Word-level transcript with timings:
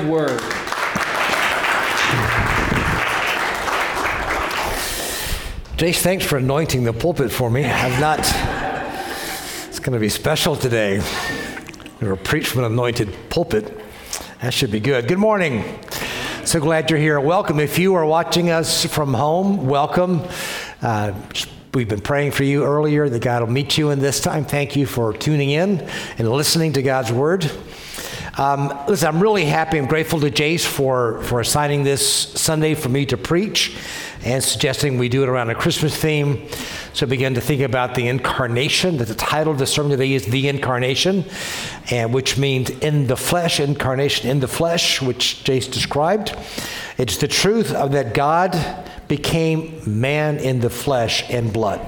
word. 0.00 0.40
Jace, 5.76 6.00
thanks 6.00 6.24
for 6.24 6.38
anointing 6.38 6.84
the 6.84 6.94
pulpit 6.94 7.30
for 7.30 7.50
me. 7.50 7.66
I've 7.66 8.00
not. 8.00 8.20
It's 9.68 9.80
going 9.80 9.92
to 9.92 9.98
be 9.98 10.08
special 10.08 10.56
today. 10.56 11.02
We're 12.00 12.16
preach 12.16 12.48
from 12.48 12.64
an 12.64 12.72
anointed 12.72 13.14
pulpit. 13.28 13.78
That 14.40 14.54
should 14.54 14.70
be 14.70 14.80
good. 14.80 15.08
Good 15.08 15.18
morning. 15.18 15.62
So 16.46 16.58
glad 16.58 16.88
you're 16.88 16.98
here. 16.98 17.20
Welcome. 17.20 17.60
If 17.60 17.78
you 17.78 17.94
are 17.94 18.06
watching 18.06 18.48
us 18.48 18.86
from 18.86 19.12
home, 19.12 19.66
welcome. 19.66 20.22
Uh, 20.80 21.12
we've 21.74 21.88
been 21.88 22.00
praying 22.00 22.30
for 22.30 22.44
you 22.44 22.64
earlier 22.64 23.10
that 23.10 23.20
God 23.20 23.42
will 23.42 23.50
meet 23.50 23.76
you 23.76 23.90
in 23.90 23.98
this 23.98 24.20
time. 24.20 24.46
Thank 24.46 24.74
you 24.74 24.86
for 24.86 25.12
tuning 25.12 25.50
in 25.50 25.86
and 26.16 26.30
listening 26.30 26.72
to 26.72 26.82
God's 26.82 27.12
word. 27.12 27.50
Um, 28.38 28.72
listen, 28.88 29.08
I'm 29.08 29.22
really 29.22 29.44
happy 29.44 29.76
and 29.76 29.86
grateful 29.86 30.18
to 30.20 30.30
Jace 30.30 30.64
for, 30.64 31.22
for 31.24 31.40
assigning 31.40 31.84
this 31.84 32.06
Sunday 32.06 32.74
for 32.74 32.88
me 32.88 33.04
to 33.06 33.18
preach 33.18 33.76
and 34.24 34.42
suggesting 34.42 34.96
we 34.96 35.10
do 35.10 35.22
it 35.22 35.28
around 35.28 35.50
a 35.50 35.54
Christmas 35.54 35.94
theme. 35.94 36.48
So 36.94 37.04
I 37.04 37.10
began 37.10 37.34
to 37.34 37.42
think 37.42 37.60
about 37.60 37.94
the 37.94 38.08
incarnation, 38.08 38.96
that 38.98 39.08
the 39.08 39.14
title 39.14 39.52
of 39.52 39.58
the 39.58 39.66
sermon 39.66 39.90
today 39.90 40.14
is 40.14 40.24
The 40.24 40.48
Incarnation, 40.48 41.26
and 41.90 42.14
which 42.14 42.38
means 42.38 42.70
in 42.70 43.06
the 43.06 43.16
flesh, 43.16 43.60
incarnation 43.60 44.30
in 44.30 44.40
the 44.40 44.48
flesh, 44.48 45.02
which 45.02 45.44
Jace 45.44 45.70
described. 45.70 46.34
It's 46.96 47.18
the 47.18 47.28
truth 47.28 47.74
of 47.74 47.92
that 47.92 48.14
God 48.14 48.56
became 49.08 49.82
man 49.84 50.38
in 50.38 50.60
the 50.60 50.70
flesh 50.70 51.28
and 51.30 51.52
blood. 51.52 51.80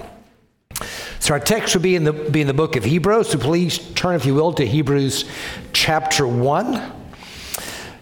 So 1.25 1.33
our 1.33 1.41
text 1.41 1.75
will 1.75 1.81
be 1.81 1.97
in 1.97 2.05
the 2.05 2.13
be 2.13 2.43
in 2.43 2.47
the 2.47 2.53
book 2.53 2.77
of 2.77 2.85
Hebrews. 2.85 3.31
So 3.31 3.39
please 3.39 3.79
turn, 3.95 4.15
if 4.15 4.27
you 4.27 4.35
will, 4.35 4.53
to 4.53 4.67
Hebrews 4.67 5.25
chapter 5.73 6.29
one. 6.29 6.93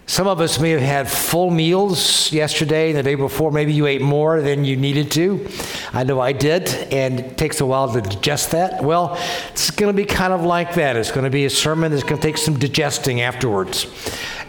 Some 0.07 0.27
of 0.27 0.41
us 0.41 0.59
may 0.59 0.71
have 0.71 0.81
had 0.81 1.09
full 1.09 1.49
meals 1.49 2.33
yesterday 2.33 2.89
and 2.89 2.97
the 2.97 3.03
day 3.03 3.15
before. 3.15 3.49
Maybe 3.49 3.71
you 3.71 3.85
ate 3.85 4.01
more 4.01 4.41
than 4.41 4.65
you 4.65 4.75
needed 4.75 5.09
to. 5.11 5.47
I 5.93 6.03
know 6.03 6.19
I 6.19 6.33
did, 6.33 6.67
and 6.91 7.21
it 7.21 7.37
takes 7.37 7.61
a 7.61 7.65
while 7.65 7.93
to 7.93 8.01
digest 8.01 8.51
that. 8.51 8.83
Well, 8.83 9.17
it's 9.53 9.71
going 9.71 9.95
to 9.95 9.95
be 9.95 10.05
kind 10.05 10.33
of 10.33 10.41
like 10.41 10.73
that. 10.73 10.97
It's 10.97 11.11
going 11.11 11.23
to 11.23 11.29
be 11.29 11.45
a 11.45 11.49
sermon 11.49 11.93
that's 11.93 12.03
going 12.03 12.19
to 12.19 12.27
take 12.27 12.37
some 12.37 12.59
digesting 12.59 13.21
afterwards. 13.21 13.87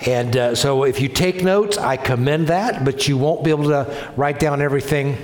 And 0.05 0.37
uh, 0.37 0.55
so 0.57 0.83
if 0.83 1.01
you 1.01 1.09
take 1.09 1.45
notes, 1.45 1.79
I 1.79 1.97
commend 1.97 2.49
that, 2.49 2.85
but 2.85 3.07
you 3.07 3.19
won't 3.19 3.45
be 3.45 3.51
able 3.51 3.69
to 3.69 4.13
write 4.17 4.41
down 4.41 4.61
everything. 4.61 5.17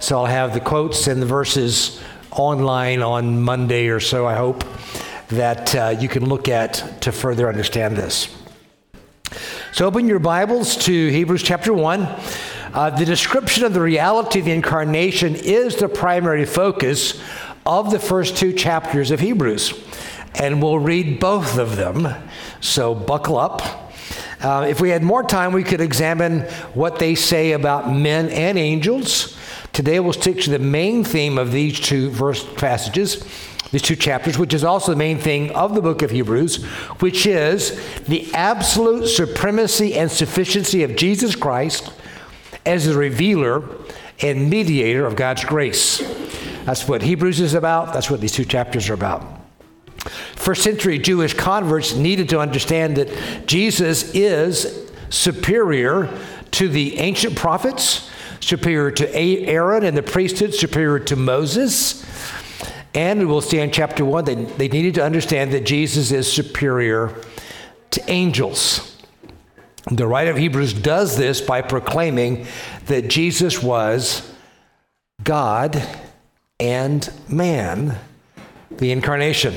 So 0.00 0.18
I'll 0.18 0.26
have 0.26 0.54
the 0.54 0.60
quotes 0.60 1.06
and 1.06 1.22
the 1.22 1.26
verses 1.26 2.02
online 2.38 3.02
on 3.02 3.40
Monday 3.42 3.88
or 3.88 4.00
so, 4.00 4.26
I 4.26 4.34
hope, 4.34 4.64
that 5.28 5.74
uh, 5.74 5.96
you 5.98 6.08
can 6.08 6.28
look 6.28 6.48
at 6.48 7.02
to 7.02 7.12
further 7.12 7.48
understand 7.48 7.96
this. 7.96 8.34
So 9.72 9.86
open 9.86 10.06
your 10.06 10.18
Bibles 10.18 10.76
to 10.84 11.08
Hebrews 11.08 11.42
chapter 11.42 11.72
1. 11.72 12.02
Uh, 12.72 12.90
the 12.90 13.04
description 13.04 13.64
of 13.64 13.72
the 13.72 13.80
reality 13.80 14.40
of 14.40 14.44
the 14.44 14.52
incarnation 14.52 15.34
is 15.34 15.76
the 15.76 15.88
primary 15.88 16.44
focus 16.44 17.20
of 17.64 17.90
the 17.90 17.98
first 17.98 18.36
two 18.36 18.52
chapters 18.52 19.10
of 19.10 19.20
Hebrews. 19.20 19.72
And 20.34 20.62
we'll 20.62 20.78
read 20.78 21.18
both 21.18 21.58
of 21.58 21.76
them, 21.76 22.08
so 22.60 22.94
buckle 22.94 23.38
up. 23.38 23.92
Uh, 24.40 24.66
if 24.68 24.80
we 24.80 24.90
had 24.90 25.02
more 25.02 25.22
time, 25.22 25.52
we 25.52 25.64
could 25.64 25.80
examine 25.80 26.40
what 26.74 26.98
they 26.98 27.14
say 27.14 27.52
about 27.52 27.90
men 27.90 28.28
and 28.28 28.58
angels 28.58 29.35
Today 29.76 30.00
we'll 30.00 30.14
stick 30.14 30.40
to 30.40 30.48
the 30.48 30.58
main 30.58 31.04
theme 31.04 31.36
of 31.36 31.52
these 31.52 31.78
two 31.78 32.08
verse 32.08 32.42
passages, 32.54 33.22
these 33.72 33.82
two 33.82 33.94
chapters, 33.94 34.38
which 34.38 34.54
is 34.54 34.64
also 34.64 34.92
the 34.92 34.96
main 34.96 35.18
thing 35.18 35.50
of 35.50 35.74
the 35.74 35.82
book 35.82 36.00
of 36.00 36.10
Hebrews, 36.10 36.64
which 37.00 37.26
is 37.26 37.78
the 38.04 38.32
absolute 38.32 39.06
supremacy 39.06 39.92
and 39.92 40.10
sufficiency 40.10 40.82
of 40.82 40.96
Jesus 40.96 41.36
Christ 41.36 41.92
as 42.64 42.86
the 42.86 42.96
revealer 42.96 43.68
and 44.22 44.48
mediator 44.48 45.04
of 45.04 45.14
God's 45.14 45.44
grace. 45.44 45.98
That's 46.64 46.88
what 46.88 47.02
Hebrews 47.02 47.40
is 47.40 47.52
about. 47.52 47.92
That's 47.92 48.10
what 48.10 48.22
these 48.22 48.32
two 48.32 48.46
chapters 48.46 48.88
are 48.88 48.94
about. 48.94 49.26
First 50.36 50.62
century 50.62 50.98
Jewish 50.98 51.34
converts 51.34 51.94
needed 51.94 52.30
to 52.30 52.40
understand 52.40 52.96
that 52.96 53.46
Jesus 53.46 54.14
is 54.14 54.90
superior 55.10 56.18
to 56.52 56.66
the 56.66 56.98
ancient 56.98 57.36
prophets 57.36 58.10
superior 58.46 58.92
to 58.92 59.12
Aaron 59.12 59.84
and 59.84 59.96
the 59.96 60.04
priesthood, 60.04 60.54
superior 60.54 61.00
to 61.00 61.16
Moses. 61.16 62.04
And 62.94 63.28
we'll 63.28 63.40
see 63.40 63.58
in 63.58 63.72
chapter 63.72 64.04
1 64.04 64.24
that 64.26 64.58
they 64.58 64.68
needed 64.68 64.94
to 64.94 65.04
understand 65.04 65.52
that 65.52 65.66
Jesus 65.66 66.12
is 66.12 66.32
superior 66.32 67.12
to 67.90 68.10
angels. 68.10 68.96
The 69.90 70.06
writer 70.06 70.30
of 70.30 70.36
Hebrews 70.36 70.74
does 70.74 71.16
this 71.16 71.40
by 71.40 71.60
proclaiming 71.60 72.46
that 72.86 73.08
Jesus 73.08 73.60
was 73.60 74.32
God 75.24 75.82
and 76.60 77.12
man, 77.28 77.98
the 78.70 78.92
incarnation. 78.92 79.54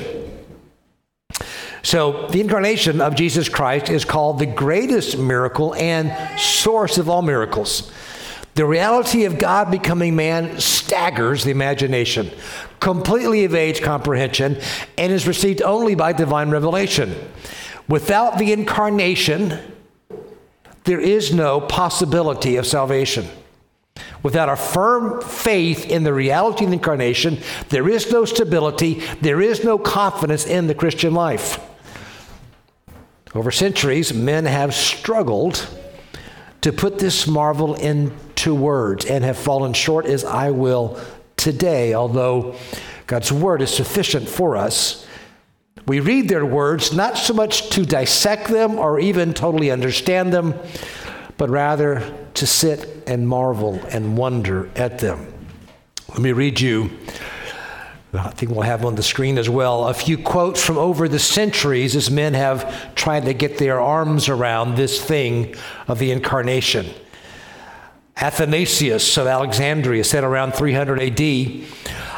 So, 1.82 2.26
the 2.26 2.40
incarnation 2.40 3.00
of 3.00 3.14
Jesus 3.14 3.48
Christ 3.48 3.88
is 3.88 4.04
called 4.04 4.38
the 4.38 4.46
greatest 4.46 5.16
miracle 5.16 5.74
and 5.76 6.12
source 6.38 6.98
of 6.98 7.08
all 7.08 7.22
miracles. 7.22 7.90
The 8.54 8.66
reality 8.66 9.24
of 9.24 9.38
God 9.38 9.70
becoming 9.70 10.16
man 10.16 10.58
staggers 10.58 11.44
the 11.44 11.50
imagination, 11.50 12.30
completely 12.80 13.44
evades 13.44 13.80
comprehension, 13.80 14.60
and 14.98 15.12
is 15.12 15.26
received 15.26 15.62
only 15.62 15.94
by 15.94 16.12
divine 16.12 16.50
revelation. 16.50 17.14
Without 17.88 18.38
the 18.38 18.52
incarnation, 18.52 19.58
there 20.84 21.00
is 21.00 21.32
no 21.32 21.60
possibility 21.60 22.56
of 22.56 22.66
salvation. 22.66 23.26
Without 24.22 24.48
a 24.48 24.56
firm 24.56 25.20
faith 25.22 25.86
in 25.86 26.04
the 26.04 26.12
reality 26.12 26.64
of 26.64 26.70
the 26.70 26.76
incarnation, 26.76 27.38
there 27.68 27.88
is 27.88 28.10
no 28.10 28.24
stability, 28.24 29.02
there 29.20 29.40
is 29.40 29.64
no 29.64 29.78
confidence 29.78 30.46
in 30.46 30.66
the 30.66 30.74
Christian 30.74 31.14
life. 31.14 31.58
Over 33.34 33.50
centuries, 33.50 34.12
men 34.12 34.44
have 34.44 34.74
struggled 34.74 35.68
to 36.62 36.72
put 36.72 36.98
this 36.98 37.26
marvel 37.26 37.74
into 38.40 38.54
words 38.54 39.04
and 39.04 39.22
have 39.22 39.36
fallen 39.36 39.74
short 39.74 40.06
as 40.06 40.24
I 40.24 40.50
will 40.50 40.98
today, 41.36 41.92
although 41.92 42.56
God's 43.06 43.30
word 43.30 43.60
is 43.60 43.70
sufficient 43.70 44.26
for 44.26 44.56
us. 44.56 45.06
We 45.86 46.00
read 46.00 46.30
their 46.30 46.46
words 46.46 46.90
not 46.94 47.18
so 47.18 47.34
much 47.34 47.68
to 47.70 47.84
dissect 47.84 48.48
them 48.48 48.78
or 48.78 48.98
even 48.98 49.34
totally 49.34 49.70
understand 49.70 50.32
them, 50.32 50.54
but 51.36 51.50
rather 51.50 52.14
to 52.32 52.46
sit 52.46 53.04
and 53.06 53.28
marvel 53.28 53.78
and 53.90 54.16
wonder 54.16 54.70
at 54.74 55.00
them. 55.00 55.30
Let 56.08 56.20
me 56.20 56.32
read 56.32 56.60
you 56.60 56.90
I 58.12 58.30
think 58.30 58.50
we'll 58.50 58.62
have 58.62 58.84
on 58.84 58.96
the 58.96 59.04
screen 59.04 59.38
as 59.38 59.48
well 59.48 59.86
a 59.86 59.94
few 59.94 60.18
quotes 60.18 60.64
from 60.64 60.78
over 60.78 61.08
the 61.08 61.20
centuries 61.20 61.94
as 61.94 62.10
men 62.10 62.34
have 62.34 62.94
tried 62.96 63.26
to 63.26 63.34
get 63.34 63.58
their 63.58 63.80
arms 63.80 64.28
around 64.28 64.74
this 64.74 65.04
thing 65.04 65.54
of 65.86 66.00
the 66.00 66.10
incarnation. 66.10 66.86
Athanasius 68.20 69.16
of 69.16 69.26
Alexandria 69.26 70.04
said 70.04 70.24
around 70.24 70.52
300 70.52 71.00
AD, 71.00 71.64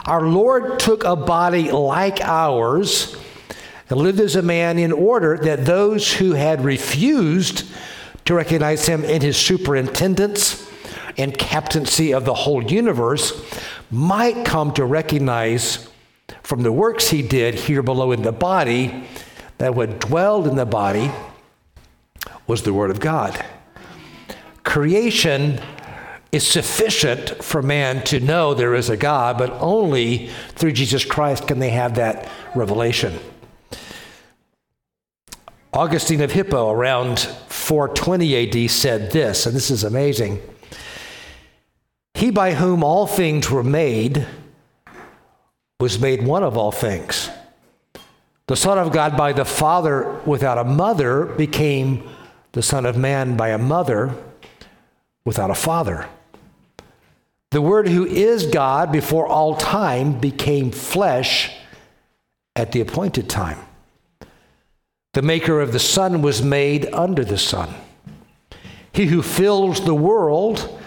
Our 0.05 0.23
Lord 0.23 0.81
took 0.81 1.05
a 1.05 1.15
body 1.15 1.71
like 1.71 2.21
ours 2.21 3.17
and 3.89 4.01
lived 4.01 4.19
as 4.19 4.35
a 4.35 4.43
man 4.43 4.79
in 4.79 4.91
order 4.91 5.39
that 5.39 5.65
those 5.65 6.15
who 6.15 6.33
had 6.33 6.65
refused 6.65 7.71
to 8.25 8.35
recognize 8.35 8.87
him 8.87 9.05
in 9.05 9.23
his 9.23 9.37
superintendence 9.37 10.69
and 11.17 11.37
captaincy 11.39 12.13
of 12.13 12.25
the 12.25 12.35
whole 12.35 12.65
universe 12.65 13.41
might 13.91 14.45
come 14.45 14.73
to 14.73 14.85
recognize 14.85 15.89
from 16.43 16.63
the 16.63 16.73
works 16.73 17.11
he 17.11 17.23
did 17.23 17.55
here 17.55 17.83
below 17.83 18.11
in 18.11 18.23
the 18.23 18.33
body 18.33 19.07
that 19.59 19.75
what 19.75 20.01
dwelled 20.01 20.49
in 20.49 20.57
the 20.57 20.67
body 20.67 21.13
was 22.49 22.63
the 22.63 22.73
Word 22.73 22.91
of 22.91 22.99
God. 22.99 23.45
Creation 24.65 25.61
is 26.33 26.47
sufficient 26.47 27.45
for 27.45 27.61
man 27.61 28.03
to 28.05 28.19
know 28.19 28.55
there 28.55 28.75
is 28.75 28.89
a 28.89 28.97
God, 28.97 29.37
but 29.37 29.51
only 29.61 30.29
through 30.55 30.73
Jesus 30.73 31.05
Christ 31.05 31.47
can 31.47 31.59
they 31.59 31.71
have 31.71 31.95
that 31.97 32.27
revelation. 32.55 33.19
Augustine 35.75 36.23
of 36.23 36.33
Hippo, 36.33 36.71
around 36.71 37.21
420 37.21 38.65
AD, 38.65 38.71
said 38.71 39.11
this, 39.11 39.45
and 39.45 39.55
this 39.55 39.71
is 39.71 39.85
amazing. 39.85 40.41
He 42.15 42.31
by 42.31 42.55
whom 42.55 42.83
all 42.83 43.07
things 43.07 43.51
were 43.51 43.65
made 43.65 44.27
was 45.81 45.99
made 45.99 46.25
one 46.25 46.43
of 46.43 46.57
all 46.57 46.73
things. 46.73 47.29
The 48.47 48.57
Son 48.57 48.79
of 48.79 48.93
God 48.93 49.17
by 49.17 49.33
the 49.33 49.45
Father 49.45 50.21
without 50.25 50.59
a 50.59 50.65
mother 50.65 51.27
became 51.27 52.09
the 52.53 52.63
Son 52.63 52.87
of 52.87 52.97
Man 52.97 53.37
by 53.37 53.49
a 53.49 53.59
mother 53.59 54.15
without 55.25 55.51
a 55.51 55.55
father. 55.55 56.09
The 57.53 57.61
Word 57.61 57.87
who 57.87 58.07
is 58.07 58.47
God 58.47 58.91
before 58.91 59.27
all 59.27 59.55
time 59.55 60.19
became 60.19 60.71
flesh 60.71 61.55
at 62.57 62.73
the 62.73 62.81
appointed 62.81 63.29
time. 63.29 63.59
The 65.13 65.21
maker 65.21 65.61
of 65.61 65.73
the 65.73 65.79
sun 65.79 66.23
was 66.23 66.41
made 66.43 66.87
under 66.95 67.27
the 67.27 67.37
sun. 67.37 67.75
He 68.95 69.05
who 69.05 69.21
fills 69.21 69.85
the 69.85 69.95
world 69.95 70.81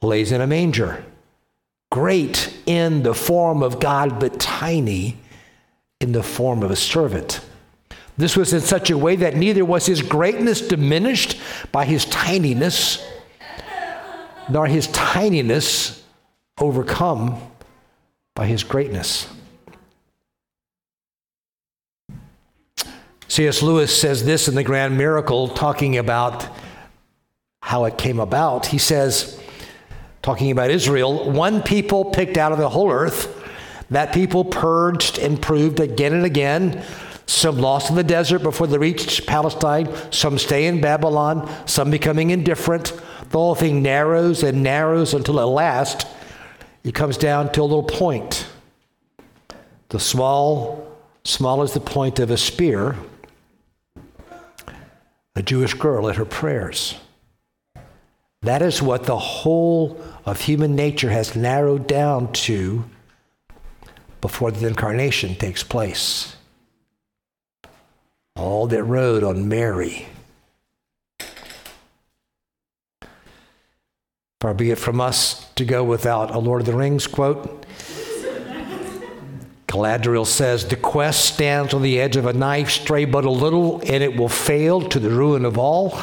lays 0.00 0.32
in 0.32 0.40
a 0.40 0.46
manger. 0.46 1.04
Great 1.92 2.56
in 2.64 3.02
the 3.02 3.14
form 3.14 3.62
of 3.62 3.78
God, 3.78 4.18
but 4.18 4.40
tiny 4.40 5.18
in 6.00 6.12
the 6.12 6.22
form 6.22 6.62
of 6.62 6.70
a 6.70 6.76
servant. 6.76 7.42
This 8.16 8.38
was 8.38 8.54
in 8.54 8.62
such 8.62 8.88
a 8.88 8.96
way 8.96 9.16
that 9.16 9.36
neither 9.36 9.66
was 9.66 9.84
his 9.84 10.00
greatness 10.00 10.62
diminished 10.62 11.38
by 11.72 11.84
his 11.84 12.06
tininess, 12.06 13.06
nor 14.48 14.66
his 14.66 14.86
tininess 14.88 15.95
overcome 16.58 17.40
by 18.34 18.46
his 18.46 18.64
greatness. 18.64 19.28
C.S. 23.28 23.60
Lewis 23.60 23.98
says 23.98 24.24
this 24.24 24.48
in 24.48 24.54
The 24.54 24.62
Grand 24.62 24.96
Miracle, 24.96 25.48
talking 25.48 25.98
about 25.98 26.48
how 27.60 27.84
it 27.84 27.98
came 27.98 28.20
about. 28.20 28.66
He 28.66 28.78
says, 28.78 29.40
talking 30.22 30.50
about 30.50 30.70
Israel, 30.70 31.30
one 31.30 31.62
people 31.62 32.06
picked 32.06 32.38
out 32.38 32.52
of 32.52 32.58
the 32.58 32.68
whole 32.68 32.90
earth, 32.90 33.32
that 33.90 34.14
people 34.14 34.44
purged 34.44 35.18
and 35.18 35.40
proved 35.40 35.80
again 35.80 36.12
and 36.12 36.24
again. 36.24 36.84
Some 37.26 37.58
lost 37.58 37.90
in 37.90 37.96
the 37.96 38.04
desert 38.04 38.38
before 38.38 38.68
they 38.68 38.78
reached 38.78 39.26
Palestine, 39.26 39.92
some 40.12 40.38
stay 40.38 40.66
in 40.66 40.80
Babylon, 40.80 41.52
some 41.66 41.90
becoming 41.90 42.30
indifferent. 42.30 42.92
The 43.30 43.38
whole 43.38 43.56
thing 43.56 43.82
narrows 43.82 44.44
and 44.44 44.62
narrows 44.62 45.12
until 45.12 45.40
at 45.40 45.48
last 45.48 46.06
it 46.86 46.94
comes 46.94 47.16
down 47.16 47.50
to 47.50 47.62
a 47.62 47.64
little 47.64 47.82
point. 47.82 48.46
The 49.88 49.98
small, 49.98 50.96
small 51.24 51.62
as 51.62 51.72
the 51.72 51.80
point 51.80 52.20
of 52.20 52.30
a 52.30 52.36
spear, 52.36 52.94
a 55.34 55.42
Jewish 55.42 55.74
girl 55.74 56.08
at 56.08 56.14
her 56.14 56.24
prayers. 56.24 56.94
That 58.42 58.62
is 58.62 58.80
what 58.80 59.02
the 59.02 59.18
whole 59.18 60.00
of 60.24 60.40
human 60.42 60.76
nature 60.76 61.10
has 61.10 61.34
narrowed 61.34 61.88
down 61.88 62.32
to 62.44 62.84
before 64.20 64.52
the 64.52 64.68
incarnation 64.68 65.34
takes 65.34 65.64
place. 65.64 66.36
All 68.36 68.68
that 68.68 68.84
rode 68.84 69.24
on 69.24 69.48
Mary. 69.48 70.06
Far 74.40 74.52
be 74.52 74.70
it 74.70 74.78
from 74.78 75.00
us 75.00 75.50
to 75.54 75.64
go 75.64 75.82
without 75.82 76.34
a 76.34 76.38
Lord 76.38 76.60
of 76.60 76.66
the 76.66 76.74
Rings 76.74 77.06
quote. 77.06 77.64
Galadriel 79.66 80.26
says, 80.26 80.66
The 80.66 80.76
quest 80.76 81.24
stands 81.24 81.72
on 81.72 81.82
the 81.82 81.98
edge 81.98 82.16
of 82.16 82.26
a 82.26 82.32
knife, 82.32 82.70
stray 82.70 83.06
but 83.06 83.24
a 83.24 83.30
little, 83.30 83.80
and 83.80 84.02
it 84.02 84.16
will 84.16 84.28
fail 84.28 84.82
to 84.88 84.98
the 84.98 85.10
ruin 85.10 85.44
of 85.44 85.56
all. 85.56 85.98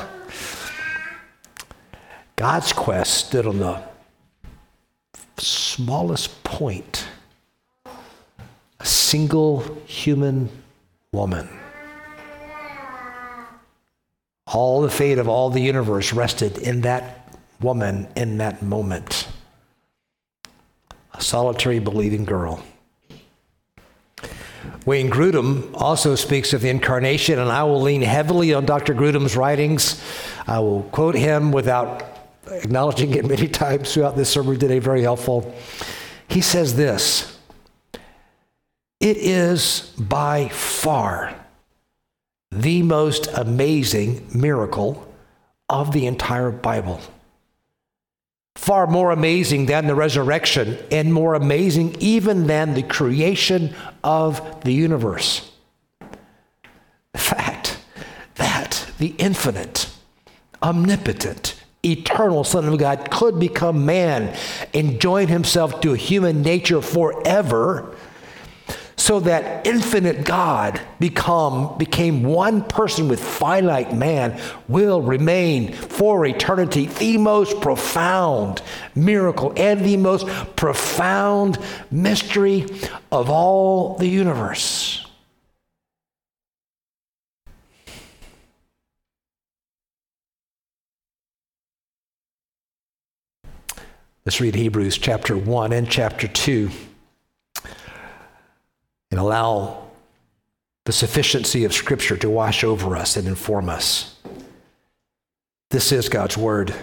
God's 2.35 2.74
quest 2.74 3.27
stood 3.27 3.45
on 3.45 3.59
the 3.59 3.81
smallest 5.38 6.44
point 6.44 7.06
a 8.79 8.86
single 8.86 9.62
human 9.86 10.50
woman. 11.12 11.47
All 14.47 14.81
the 14.81 14.89
fate 14.89 15.19
of 15.19 15.29
all 15.29 15.50
the 15.50 15.62
universe 15.62 16.12
rested 16.12 16.57
in 16.57 16.81
that 16.81 17.23
woman 17.63 18.07
in 18.15 18.38
that 18.38 18.62
moment. 18.62 19.27
A 21.13 21.21
solitary 21.21 21.80
believing 21.80 22.25
girl. 22.25 22.63
Wayne 24.86 25.10
Grudem 25.10 25.74
also 25.75 26.15
speaks 26.15 26.54
of 26.54 26.62
the 26.62 26.69
incarnation, 26.69 27.39
and 27.39 27.50
I 27.50 27.63
will 27.63 27.81
lean 27.81 28.01
heavily 28.01 28.54
on 28.54 28.65
Dr. 28.65 28.94
Grudem's 28.94 29.36
writings. 29.38 30.04
I 30.45 30.60
will 30.60 30.83
quote 30.83 31.15
him 31.15 31.51
without 31.51 32.04
acknowledging 32.51 33.13
it 33.13 33.25
many 33.25 33.48
times 33.63 33.94
throughout 33.94 34.15
this 34.15 34.30
sermon 34.30 34.60
today, 34.60 34.80
very 34.80 35.01
helpful. 35.01 35.54
He 36.27 36.42
says 36.42 36.75
this 36.75 37.38
It 39.00 39.18
is 39.18 39.94
by 39.98 40.50
far 40.50 41.33
the 42.51 42.83
most 42.83 43.27
amazing 43.33 44.27
miracle 44.33 45.07
of 45.69 45.92
the 45.92 46.06
entire 46.07 46.51
Bible. 46.51 47.01
Far 48.55 48.88
more 48.88 49.11
amazing 49.11 49.65
than 49.65 49.88
the 49.88 49.95
resurrection, 49.95 50.77
and 50.91 51.13
more 51.13 51.33
amazing 51.33 51.95
even 52.00 52.47
than 52.47 52.73
the 52.73 52.83
creation 52.83 53.75
of 54.03 54.63
the 54.63 54.73
universe. 54.73 55.51
The 57.13 57.19
fact 57.19 57.77
that 58.35 58.89
the 59.00 59.15
infinite, 59.17 59.89
omnipotent, 60.61 61.61
eternal 61.83 62.44
Son 62.44 62.67
of 62.67 62.77
God 62.77 63.11
could 63.11 63.39
become 63.39 63.85
man 63.85 64.35
and 64.73 65.01
join 65.01 65.27
himself 65.27 65.81
to 65.81 65.94
human 65.94 66.41
nature 66.41 66.81
forever 66.81 67.93
so 69.03 69.19
that 69.19 69.67
infinite 69.67 70.23
God 70.23 70.79
become 70.97 71.77
became 71.77 72.23
one 72.23 72.63
person 72.63 73.09
with 73.09 73.21
finite 73.21 73.94
man 73.94 74.39
will 74.69 75.01
remain 75.01 75.73
for 75.73 76.25
eternity 76.25 76.85
the 76.85 77.17
most 77.17 77.59
profound 77.59 78.61
miracle 78.95 79.51
and 79.57 79.81
the 79.81 79.97
most 79.97 80.25
profound 80.55 81.57
mystery 81.91 82.65
of 83.11 83.29
all 83.29 83.97
the 83.97 84.07
universe. 84.07 85.05
Let's 94.25 94.39
read 94.39 94.55
Hebrews 94.55 94.97
chapter 94.97 95.35
1 95.35 95.73
and 95.73 95.89
chapter 95.89 96.29
2 96.29 96.71
and 99.13 99.19
allow 99.19 99.77
the 100.86 100.92
sufficiency 100.92 101.65
of 101.65 101.71
Scripture 101.71 102.18
to 102.18 102.27
wash 102.27 102.63
over 102.63 102.98
us 102.98 103.15
and 103.15 103.27
inform 103.27 103.69
us. 103.69 104.15
This 105.69 105.92
is 105.92 106.10
God's 106.10 106.36
Word. 106.36 106.74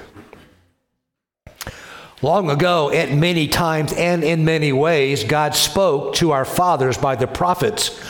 Long 2.23 2.49
ago, 2.49 2.93
at 2.93 3.11
many 3.13 3.49
times 3.49 3.93
and 3.93 4.23
in 4.23 4.45
many 4.45 4.73
ways, 4.73 5.25
God 5.25 5.57
spoke 5.57 6.15
to 6.15 6.31
our 6.31 6.45
fathers 6.45 6.97
by 6.97 7.17
the 7.17 7.27
prophets. 7.27 8.01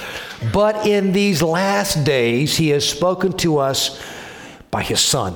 But 0.52 0.86
in 0.86 1.12
these 1.12 1.40
last 1.40 2.04
days, 2.04 2.58
He 2.58 2.68
has 2.68 2.86
spoken 2.86 3.32
to 3.38 3.56
us 3.56 4.04
by 4.70 4.82
His 4.82 5.00
Son, 5.00 5.34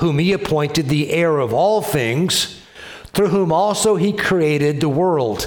whom 0.00 0.18
He 0.20 0.32
appointed 0.32 0.88
the 0.88 1.10
heir 1.10 1.38
of 1.38 1.52
all 1.52 1.82
things 1.82 2.62
through 3.14 3.28
whom 3.28 3.52
also 3.52 3.94
he 3.96 4.12
created 4.12 4.80
the 4.80 4.88
world. 4.88 5.46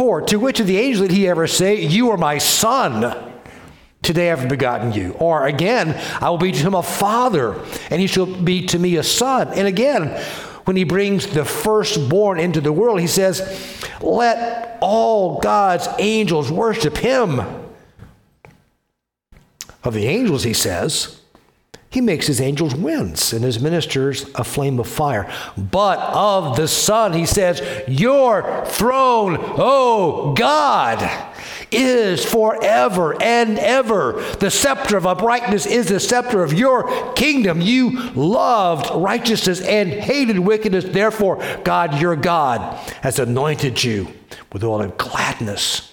To 0.00 0.38
which 0.38 0.60
of 0.60 0.66
the 0.66 0.78
angels 0.78 1.08
did 1.08 1.14
he 1.14 1.28
ever 1.28 1.46
say, 1.46 1.78
You 1.82 2.10
are 2.10 2.16
my 2.16 2.38
son? 2.38 3.34
Today 4.00 4.32
I 4.32 4.36
have 4.36 4.48
begotten 4.48 4.94
you. 4.94 5.12
Or 5.18 5.46
again, 5.46 5.94
I 6.22 6.30
will 6.30 6.38
be 6.38 6.52
to 6.52 6.58
him 6.58 6.72
a 6.72 6.82
father, 6.82 7.62
and 7.90 8.00
he 8.00 8.06
shall 8.06 8.24
be 8.24 8.64
to 8.68 8.78
me 8.78 8.96
a 8.96 9.02
son. 9.02 9.48
And 9.48 9.68
again, 9.68 10.08
when 10.64 10.76
he 10.76 10.84
brings 10.84 11.26
the 11.26 11.44
firstborn 11.44 12.40
into 12.40 12.62
the 12.62 12.72
world, 12.72 12.98
he 12.98 13.06
says, 13.06 13.84
Let 14.00 14.78
all 14.80 15.38
God's 15.38 15.86
angels 15.98 16.50
worship 16.50 16.96
him. 16.96 17.42
Of 19.84 19.92
the 19.92 20.06
angels, 20.06 20.44
he 20.44 20.54
says, 20.54 21.19
he 21.90 22.00
makes 22.00 22.28
his 22.28 22.40
angels 22.40 22.72
winds 22.72 23.32
and 23.32 23.42
his 23.42 23.60
ministers 23.60 24.24
a 24.36 24.44
flame 24.44 24.78
of 24.78 24.86
fire. 24.86 25.28
But 25.58 25.98
of 25.98 26.56
the 26.56 26.68
Son, 26.68 27.12
he 27.12 27.26
says, 27.26 27.60
Your 27.88 28.64
throne, 28.66 29.36
O 29.40 30.32
God, 30.34 31.02
is 31.72 32.24
forever 32.24 33.20
and 33.20 33.58
ever. 33.58 34.22
The 34.38 34.52
scepter 34.52 34.96
of 34.96 35.06
uprightness 35.06 35.66
is 35.66 35.88
the 35.88 35.98
scepter 35.98 36.44
of 36.44 36.52
your 36.52 37.12
kingdom. 37.14 37.60
You 37.60 37.98
loved 38.10 38.88
righteousness 38.94 39.60
and 39.60 39.90
hated 39.90 40.38
wickedness. 40.38 40.84
Therefore, 40.84 41.42
God, 41.64 42.00
your 42.00 42.14
God, 42.14 42.76
has 43.02 43.18
anointed 43.18 43.82
you 43.82 44.06
with 44.52 44.62
all 44.62 44.80
of 44.80 44.96
gladness 44.96 45.92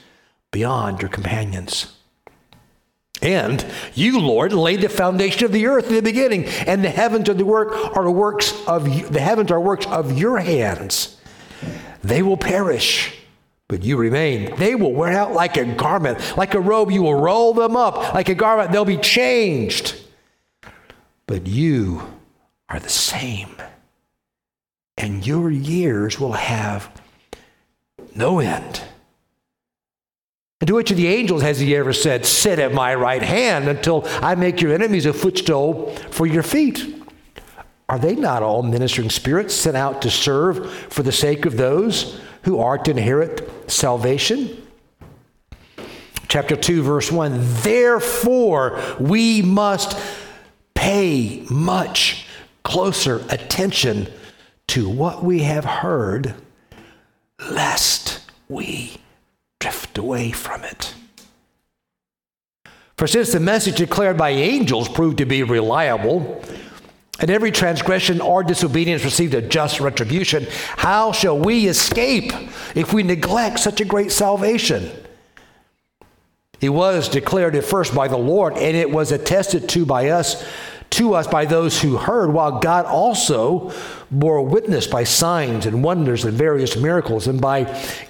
beyond 0.51 1.01
your 1.01 1.10
companions. 1.10 1.97
And 3.21 3.65
you, 3.95 4.19
Lord, 4.19 4.53
laid 4.53 4.81
the 4.81 4.89
foundation 4.89 5.45
of 5.45 5.51
the 5.51 5.65
earth 5.65 5.88
in 5.88 5.95
the 5.95 6.01
beginning, 6.01 6.45
and 6.45 6.83
the 6.83 6.89
heavens 6.89 7.27
are 7.29 7.33
the 7.33 7.45
work 7.45 7.74
are 7.95 8.09
works 8.12 8.53
of 8.67 8.83
the 9.12 9.19
heavens 9.19 9.51
are 9.51 9.59
works 9.59 9.88
of 9.88 10.17
your 10.17 10.38
hands. 10.38 11.19
They 12.03 12.21
will 12.21 12.38
perish, 12.38 13.15
but 13.67 13.83
you 13.83 13.97
remain. 13.97 14.55
They 14.57 14.75
will 14.75 14.93
wear 14.93 15.13
out 15.13 15.33
like 15.33 15.57
a 15.57 15.65
garment, 15.65 16.38
like 16.38 16.53
a 16.53 16.59
robe. 16.59 16.91
You 16.91 17.03
will 17.03 17.19
roll 17.19 17.53
them 17.53 17.75
up 17.75 18.13
like 18.13 18.29
a 18.29 18.36
garment. 18.36 18.71
They'll 18.71 18.86
be 18.86 18.97
changed, 18.97 20.00
but 21.25 21.47
you 21.47 22.03
are 22.69 22.79
the 22.79 22.89
same, 22.89 23.55
and 24.95 25.25
your 25.25 25.50
years 25.50 26.19
will 26.19 26.33
have 26.33 26.91
no 28.13 28.39
end. 28.39 28.83
And 30.60 30.68
to 30.68 30.74
which 30.74 30.90
of 30.90 30.98
the 30.98 31.08
angels 31.08 31.44
has 31.44 31.60
he 31.60 31.76
ever 31.76 31.94
said, 31.94 32.26
Sit 32.26 32.58
at 32.58 32.74
my 32.74 32.96
right 32.96 33.22
hand 33.22 33.68
until 33.68 34.04
I 34.24 34.34
make 34.36 34.60
your 34.60 34.74
enemies 34.74 35.06
a 35.06 35.14
footstool 35.14 35.96
for 36.10 36.26
your 36.26 36.44
feet? 36.44 36.96
Are 37.90 38.00
they 38.00 38.16
not 38.16 38.44
all 38.44 38.64
ministering 38.64 39.10
spirits 39.10 39.54
sent 39.54 39.78
out 39.78 40.02
to 40.02 40.10
serve 40.10 40.74
for 40.74 41.04
the 41.04 41.12
sake 41.12 41.46
of 41.46 41.58
those 41.58 42.20
who 42.44 42.60
are 42.60 42.78
to 42.80 42.92
inherit 42.92 43.50
salvation? 43.70 44.68
Chapter 46.28 46.56
2, 46.56 46.82
verse 46.82 47.12
1 47.12 47.40
Therefore, 47.62 48.82
we 49.00 49.42
must 49.44 49.98
pay 50.74 51.46
much 51.50 52.26
closer 52.64 53.24
attention 53.30 54.08
to 54.68 54.90
what 54.90 55.24
we 55.24 55.44
have 55.44 55.64
heard, 55.64 56.34
lest 57.40 58.30
we 58.50 58.98
drift 59.60 59.98
away 59.98 60.32
from 60.32 60.64
it. 60.64 60.94
For 62.98 63.08
since 63.08 63.32
the 63.32 63.40
message 63.40 63.78
declared 63.78 64.18
by 64.18 64.32
angels 64.32 64.90
proved 64.90 65.20
to 65.20 65.26
be 65.26 65.44
reliable, 65.44 66.44
and 67.20 67.30
every 67.30 67.52
transgression 67.52 68.22
or 68.22 68.44
disobedience 68.44 69.04
received 69.04 69.34
a 69.34 69.42
just 69.42 69.80
retribution, 69.80 70.48
how 70.78 71.12
shall 71.12 71.38
we 71.38 71.68
escape 71.68 72.32
if 72.76 72.94
we 72.94 73.04
neglect 73.04 73.60
such 73.60 73.82
a 73.82 73.86
great 73.86 74.12
salvation? 74.12 74.92
It 76.60 76.70
was 76.70 77.08
declared 77.08 77.56
at 77.56 77.64
first 77.64 77.94
by 77.94 78.08
the 78.08 78.18
Lord, 78.18 78.54
and 78.54 78.76
it 78.76 78.90
was 78.90 79.12
attested 79.12 79.70
to 79.70 79.86
by 79.86 80.10
us 80.10 80.44
to 80.91 81.13
us 81.13 81.27
by 81.27 81.46
those 81.46 81.82
who 81.82 81.98
heard, 81.98 82.32
while 82.32 82.60
God 82.60 82.86
also 82.86 83.72
bore 84.10 84.41
witness 84.41 84.88
by 84.88 85.03
signs 85.03 85.65
and 85.65 85.84
wonders 85.84 86.25
and 86.25 86.34
various 86.34 86.77
miracles 86.77 87.27
and 87.27 87.41
by 87.41 87.63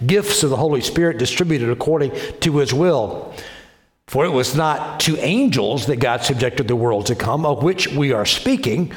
gifts 0.05 0.43
of 0.43 0.49
the 0.49 0.57
Holy 0.57 0.81
Spirit 0.81 1.17
distributed 1.17 1.69
according 1.69 2.11
to 2.41 2.57
his 2.57 2.73
will. 2.73 3.33
For 4.07 4.25
it 4.25 4.29
was 4.29 4.55
not 4.55 5.01
to 5.01 5.17
angels 5.17 5.87
that 5.87 5.97
God 5.97 6.23
subjected 6.23 6.67
the 6.67 6.75
world 6.75 7.07
to 7.07 7.15
come, 7.15 7.45
of 7.45 7.61
which 7.61 7.87
we 7.89 8.13
are 8.13 8.25
speaking. 8.25 8.93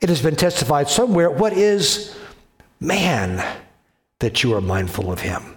It 0.00 0.08
has 0.08 0.22
been 0.22 0.36
testified 0.36 0.88
somewhere 0.88 1.30
what 1.30 1.52
is 1.52 2.16
man 2.78 3.44
that 4.20 4.42
you 4.42 4.54
are 4.54 4.60
mindful 4.60 5.10
of 5.10 5.20
him? 5.20 5.56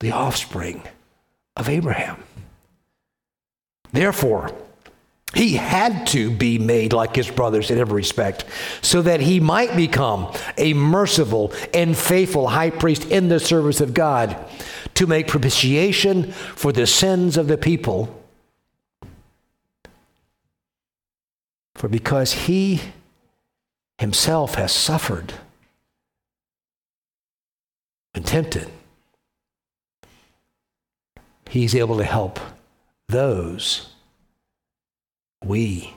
the 0.00 0.12
offspring 0.12 0.82
of 1.56 1.68
Abraham. 1.68 2.22
Therefore, 3.92 4.50
he 5.34 5.54
had 5.54 6.08
to 6.08 6.30
be 6.30 6.58
made 6.58 6.92
like 6.92 7.14
his 7.14 7.30
brothers 7.30 7.70
in 7.70 7.78
every 7.78 7.96
respect, 7.96 8.44
so 8.82 9.00
that 9.02 9.20
he 9.20 9.38
might 9.38 9.76
become 9.76 10.32
a 10.56 10.74
merciful 10.74 11.52
and 11.72 11.96
faithful 11.96 12.48
high 12.48 12.70
priest 12.70 13.04
in 13.06 13.28
the 13.28 13.38
service 13.38 13.80
of 13.80 13.94
God 13.94 14.36
to 14.94 15.06
make 15.06 15.28
propitiation 15.28 16.32
for 16.32 16.72
the 16.72 16.86
sins 16.86 17.36
of 17.36 17.46
the 17.46 17.58
people. 17.58 18.16
For 21.76 21.88
because 21.88 22.32
he 22.32 22.80
himself 23.98 24.56
has 24.56 24.72
suffered 24.72 25.34
and 28.14 28.26
tempted, 28.26 28.68
he's 31.50 31.74
able 31.74 31.98
to 31.98 32.04
help 32.04 32.38
those 33.08 33.88
we 35.44 35.92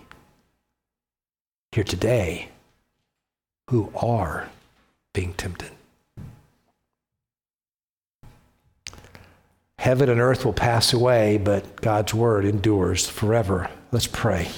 here 1.72 1.84
today 1.84 2.50
who 3.70 3.92
are 3.96 4.50
being 5.14 5.34
tempted. 5.36 5.72
Heaven 9.78 10.10
and 10.10 10.20
earth 10.20 10.44
will 10.44 10.54
pass 10.54 10.92
away, 10.92 11.38
but 11.38 11.76
God's 11.82 12.14
word 12.14 12.46
endures 12.46 13.08
forever. 13.08 13.70
Let's 13.92 14.08
pray. 14.08 14.50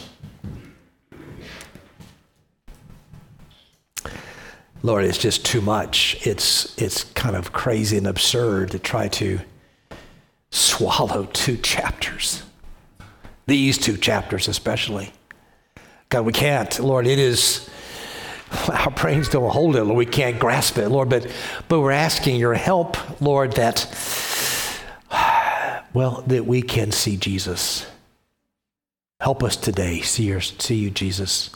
Lord, 4.82 5.04
it's 5.04 5.18
just 5.18 5.44
too 5.44 5.62
much. 5.62 6.26
It's, 6.26 6.80
it's 6.80 7.04
kind 7.04 7.36
of 7.36 7.52
crazy 7.52 7.98
and 7.98 8.08
absurd 8.08 8.72
to 8.72 8.80
try 8.80 9.08
to 9.10 9.40
swallow 10.56 11.26
two 11.34 11.58
chapters. 11.58 12.44
These 13.46 13.78
two 13.78 13.98
chapters, 13.98 14.48
especially. 14.48 15.12
God, 16.10 16.26
we 16.26 16.32
can't. 16.32 16.80
Lord, 16.80 17.06
it 17.08 17.20
is, 17.20 17.70
our 18.70 18.92
brains 18.92 19.30
don't 19.30 19.52
hold 19.52 19.76
it. 19.76 19.84
Lord, 19.84 19.98
we 19.98 20.06
can't 20.06 20.40
grasp 20.40 20.78
it, 20.78 20.90
Lord, 20.90 21.10
but, 21.10 21.28
but 21.68 21.82
we're 21.82 21.92
asking 21.92 22.38
your 22.38 22.54
help, 22.54 23.22
Lord, 23.22 23.54
that, 23.54 23.86
well, 25.94 26.24
that 26.28 26.46
we 26.46 26.62
can 26.62 26.92
see 26.92 27.18
Jesus. 27.18 27.86
Help 29.20 29.44
us 29.44 29.56
today 29.56 30.02
see, 30.02 30.24
your, 30.24 30.42
see 30.42 30.76
you, 30.76 30.90
Jesus. 30.90 31.52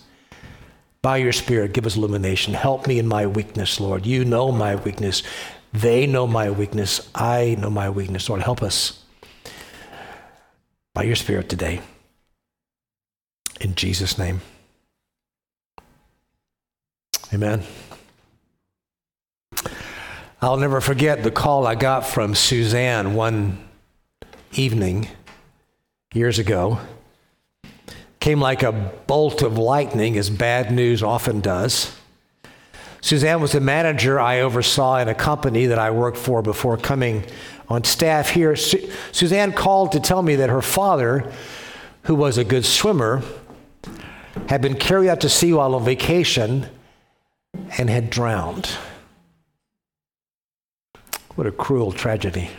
By 1.01 1.17
your 1.17 1.31
Spirit, 1.31 1.73
give 1.73 1.85
us 1.85 1.95
illumination. 1.95 2.53
Help 2.53 2.85
me 2.85 2.99
in 2.99 3.07
my 3.07 3.25
weakness, 3.25 3.79
Lord. 3.79 4.05
You 4.05 4.25
know 4.25 4.51
my 4.51 4.75
weakness. 4.75 5.23
They 5.73 6.07
know 6.07 6.25
my 6.25 6.49
weakness. 6.49 7.09
I 7.13 7.55
know 7.59 7.69
my 7.69 7.89
weakness. 7.89 8.27
Lord, 8.27 8.41
help 8.41 8.63
us 8.63 9.03
by 10.93 11.03
your 11.03 11.15
Spirit 11.15 11.49
today. 11.49 11.81
In 13.61 13.75
Jesus' 13.75 14.17
name. 14.17 14.41
Amen. 17.33 17.63
I'll 20.41 20.57
never 20.57 20.79
forget 20.81 21.23
the 21.23 21.31
call 21.31 21.67
I 21.67 21.75
got 21.75 22.07
from 22.07 22.33
Suzanne 22.33 23.13
one 23.13 23.63
evening 24.53 25.09
years 26.13 26.39
ago. 26.39 26.79
Came 28.19 28.39
like 28.39 28.63
a 28.63 28.71
bolt 29.05 29.41
of 29.41 29.57
lightning, 29.57 30.17
as 30.17 30.29
bad 30.29 30.71
news 30.71 31.03
often 31.03 31.41
does. 31.41 31.98
Suzanne 33.01 33.41
was 33.41 33.53
the 33.53 33.61
manager 33.61 34.19
I 34.19 34.41
oversaw 34.41 34.97
in 34.97 35.07
a 35.07 35.15
company 35.15 35.67
that 35.67 35.79
I 35.79 35.91
worked 35.91 36.17
for 36.17 36.41
before 36.41 36.77
coming 36.77 37.23
on 37.69 37.83
staff 37.83 38.29
here. 38.29 38.55
Su- 38.55 38.91
Suzanne 39.11 39.53
called 39.53 39.93
to 39.93 39.99
tell 39.99 40.21
me 40.21 40.35
that 40.35 40.49
her 40.49 40.61
father, 40.61 41.31
who 42.03 42.15
was 42.15 42.37
a 42.37 42.43
good 42.43 42.65
swimmer, 42.65 43.21
had 44.47 44.61
been 44.61 44.75
carried 44.75 45.09
out 45.09 45.21
to 45.21 45.29
sea 45.29 45.53
while 45.53 45.75
on 45.75 45.85
vacation 45.85 46.67
and 47.77 47.89
had 47.89 48.09
drowned. 48.09 48.69
What 51.35 51.47
a 51.47 51.51
cruel 51.51 51.91
tragedy. 51.91 52.49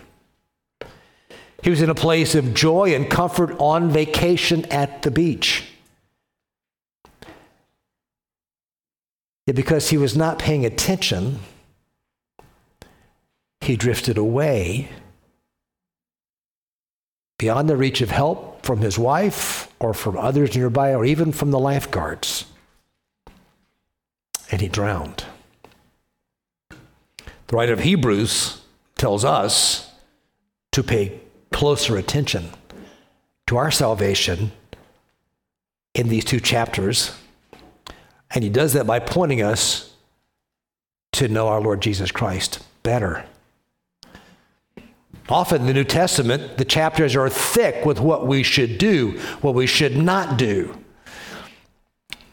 He 1.63 1.69
was 1.69 1.83
in 1.83 1.91
a 1.91 1.95
place 1.95 2.35
of 2.35 2.55
joy 2.55 2.95
and 2.95 3.11
comfort 3.11 3.55
on 3.59 3.91
vacation 3.91 4.65
at 4.67 5.03
the 5.03 5.11
beach. 5.11 5.70
Because 9.55 9.91
he 9.91 9.97
was 9.97 10.17
not 10.17 10.39
paying 10.39 10.65
attention, 10.65 11.41
he 13.61 13.77
drifted 13.77 14.19
away 14.19 14.89
beyond 17.39 17.69
the 17.69 17.77
reach 17.77 18.01
of 18.01 18.11
help 18.11 18.65
from 18.65 18.81
his 18.81 18.99
wife 18.99 19.73
or 19.81 19.95
from 19.95 20.17
others 20.17 20.55
nearby 20.55 20.95
or 20.95 21.05
even 21.05 21.33
from 21.33 21.51
the 21.51 21.59
lifeguards. 21.59 22.45
And 24.51 24.61
he 24.61 24.69
drowned. 24.69 25.25
The 26.69 27.57
writer 27.57 27.73
of 27.73 27.81
Hebrews 27.81 28.61
tells 28.97 29.25
us 29.25 29.91
to 30.73 30.83
pay 30.83 31.21
closer 31.51 31.97
attention 31.97 32.51
to 33.47 33.57
our 33.57 33.71
salvation 33.71 34.53
in 35.95 36.09
these 36.09 36.25
two 36.25 36.41
chapters 36.41 37.13
and 38.33 38.45
he 38.45 38.51
does 38.51 38.73
that 38.75 38.87
by 38.87 38.99
pointing 38.99 39.43
us 39.43 39.95
to 41.13 41.29
know 41.29 41.49
our 41.49 41.61
Lord 41.61 41.81
Jesus 41.81 42.13
Christ 42.13 42.61
better. 42.83 43.25
Often 45.29 45.63
in 45.63 45.67
the 45.69 45.75
New 45.75 45.85
Testament, 45.85 46.57
the 46.57 46.65
chapters 46.65 47.15
are 47.15 47.29
thick 47.29 47.85
with 47.85 48.01
what 48.01 48.27
we 48.27 48.43
should 48.43 48.79
do, 48.79 49.19
what 49.41 49.55
we 49.55 49.67
should 49.67 49.97
not 49.97 50.37
do. 50.37 50.77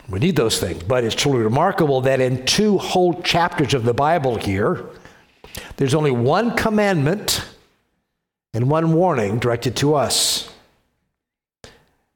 We 0.09 0.19
need 0.19 0.35
those 0.35 0.59
things, 0.59 0.83
but 0.83 1.03
it's 1.03 1.15
truly 1.15 1.39
remarkable 1.39 2.01
that 2.01 2.21
in 2.21 2.45
two 2.45 2.77
whole 2.77 3.21
chapters 3.21 3.73
of 3.73 3.83
the 3.83 3.93
Bible 3.93 4.37
here, 4.37 4.85
there's 5.75 5.93
only 5.93 6.11
one 6.11 6.55
commandment 6.55 7.45
and 8.53 8.69
one 8.69 8.93
warning 8.93 9.37
directed 9.37 9.75
to 9.77 9.95
us. 9.95 10.51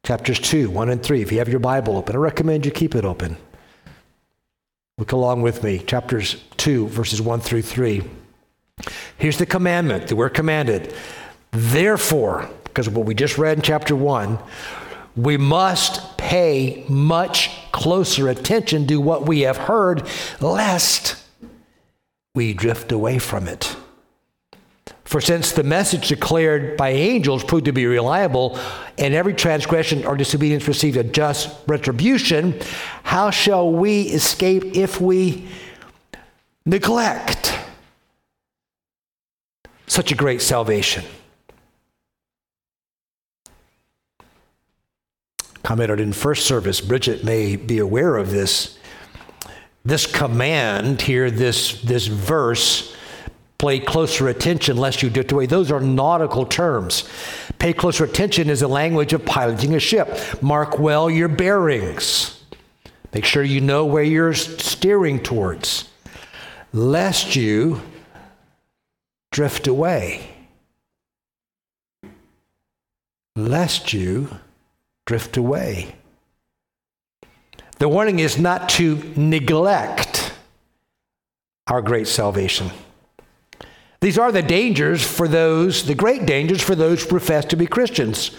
Chapters 0.04 0.40
2, 0.40 0.70
1 0.70 0.90
and 0.90 1.04
3. 1.04 1.22
If 1.22 1.32
you 1.32 1.38
have 1.40 1.50
your 1.50 1.60
Bible 1.60 1.98
open, 1.98 2.16
I 2.16 2.20
recommend 2.20 2.66
you 2.66 2.72
keep 2.72 2.96
it 2.96 3.06
open. 3.06 3.38
Look 5.02 5.14
along 5.14 5.42
with 5.42 5.64
me, 5.64 5.80
chapters 5.80 6.36
2, 6.58 6.90
verses 6.90 7.24
1 7.24 7.40
through 7.40 7.64
3. 7.64 8.04
Here's 9.18 9.40
the 9.40 9.48
commandment 9.48 10.08
that 10.08 10.16
we're 10.16 10.30
commanded. 10.30 10.94
Therefore, 11.50 12.48
because 12.66 12.86
of 12.86 12.96
what 12.96 13.08
we 13.08 13.16
just 13.16 13.40
read 13.40 13.58
in 13.58 13.64
chapter 13.64 13.96
1, 13.96 14.38
we 15.16 15.38
must 15.38 16.20
pay 16.20 16.86
much 16.88 17.50
closer 17.72 18.30
attention 18.30 18.86
to 18.86 19.02
what 19.02 19.26
we 19.26 19.40
have 19.40 19.58
heard, 19.58 20.08
lest 20.40 21.16
we 22.36 22.54
drift 22.54 22.92
away 22.92 23.18
from 23.18 23.48
it. 23.48 23.76
For 25.12 25.20
since 25.20 25.52
the 25.52 25.64
message 25.64 26.08
declared 26.08 26.78
by 26.78 26.92
angels 26.92 27.44
proved 27.44 27.66
to 27.66 27.74
be 27.74 27.86
reliable, 27.86 28.58
and 28.98 29.14
every 29.14 29.34
transgression 29.34 30.06
or 30.06 30.16
disobedience 30.16 30.66
received 30.70 30.96
a 30.96 31.04
just 31.04 31.50
retribution, 31.68 32.58
how 33.04 33.30
shall 33.30 33.70
we 33.70 34.04
escape 34.04 34.64
if 34.74 35.02
we 35.02 35.50
neglect 36.66 37.60
such 39.86 40.14
a 40.14 40.16
great 40.16 40.42
salvation? 40.42 41.04
Commented 45.62 46.00
in 46.00 46.14
first 46.14 46.46
service, 46.46 46.80
Bridget 46.80 47.26
may 47.26 47.58
be 47.58 47.80
aware 47.80 48.16
of 48.16 48.32
this. 48.32 48.80
This 49.84 50.06
command 50.06 51.02
here, 51.02 51.30
this, 51.30 51.82
this 51.82 52.08
verse, 52.08 52.96
Pay 53.62 53.80
closer 53.80 54.28
attention 54.28 54.76
lest 54.76 55.04
you 55.04 55.10
drift 55.12 55.32
away. 55.32 55.46
Those 55.46 55.72
are 55.72 55.80
nautical 55.80 56.48
terms. 56.48 57.08
Pay 57.60 57.74
closer 57.74 58.06
attention 58.06 58.50
is 58.50 58.62
the 58.62 58.68
language 58.68 59.14
of 59.14 59.24
piloting 59.24 59.76
a 59.76 59.80
ship. 59.80 60.42
Mark 60.42 60.80
well 60.80 61.12
your 61.12 61.28
bearings. 61.28 62.44
Make 63.14 63.24
sure 63.24 63.44
you 63.44 63.62
know 63.62 63.86
where 63.86 64.02
you're 64.02 64.34
steering 64.34 65.22
towards, 65.22 65.88
lest 66.74 67.36
you 67.36 67.84
drift 69.32 69.68
away. 69.68 70.28
Lest 73.36 73.94
you 73.94 74.40
drift 75.06 75.38
away. 75.38 75.94
The 77.78 77.88
warning 77.88 78.18
is 78.18 78.40
not 78.40 78.70
to 78.70 79.14
neglect 79.16 80.34
our 81.68 81.84
great 81.84 82.08
salvation. 82.08 82.72
These 84.02 84.18
are 84.18 84.32
the 84.32 84.42
dangers 84.42 85.06
for 85.06 85.28
those, 85.28 85.86
the 85.86 85.94
great 85.94 86.26
dangers 86.26 86.60
for 86.60 86.74
those 86.74 87.04
who 87.04 87.10
profess 87.10 87.46
to 87.46 87.56
be 87.56 87.68
Christians. 87.68 88.32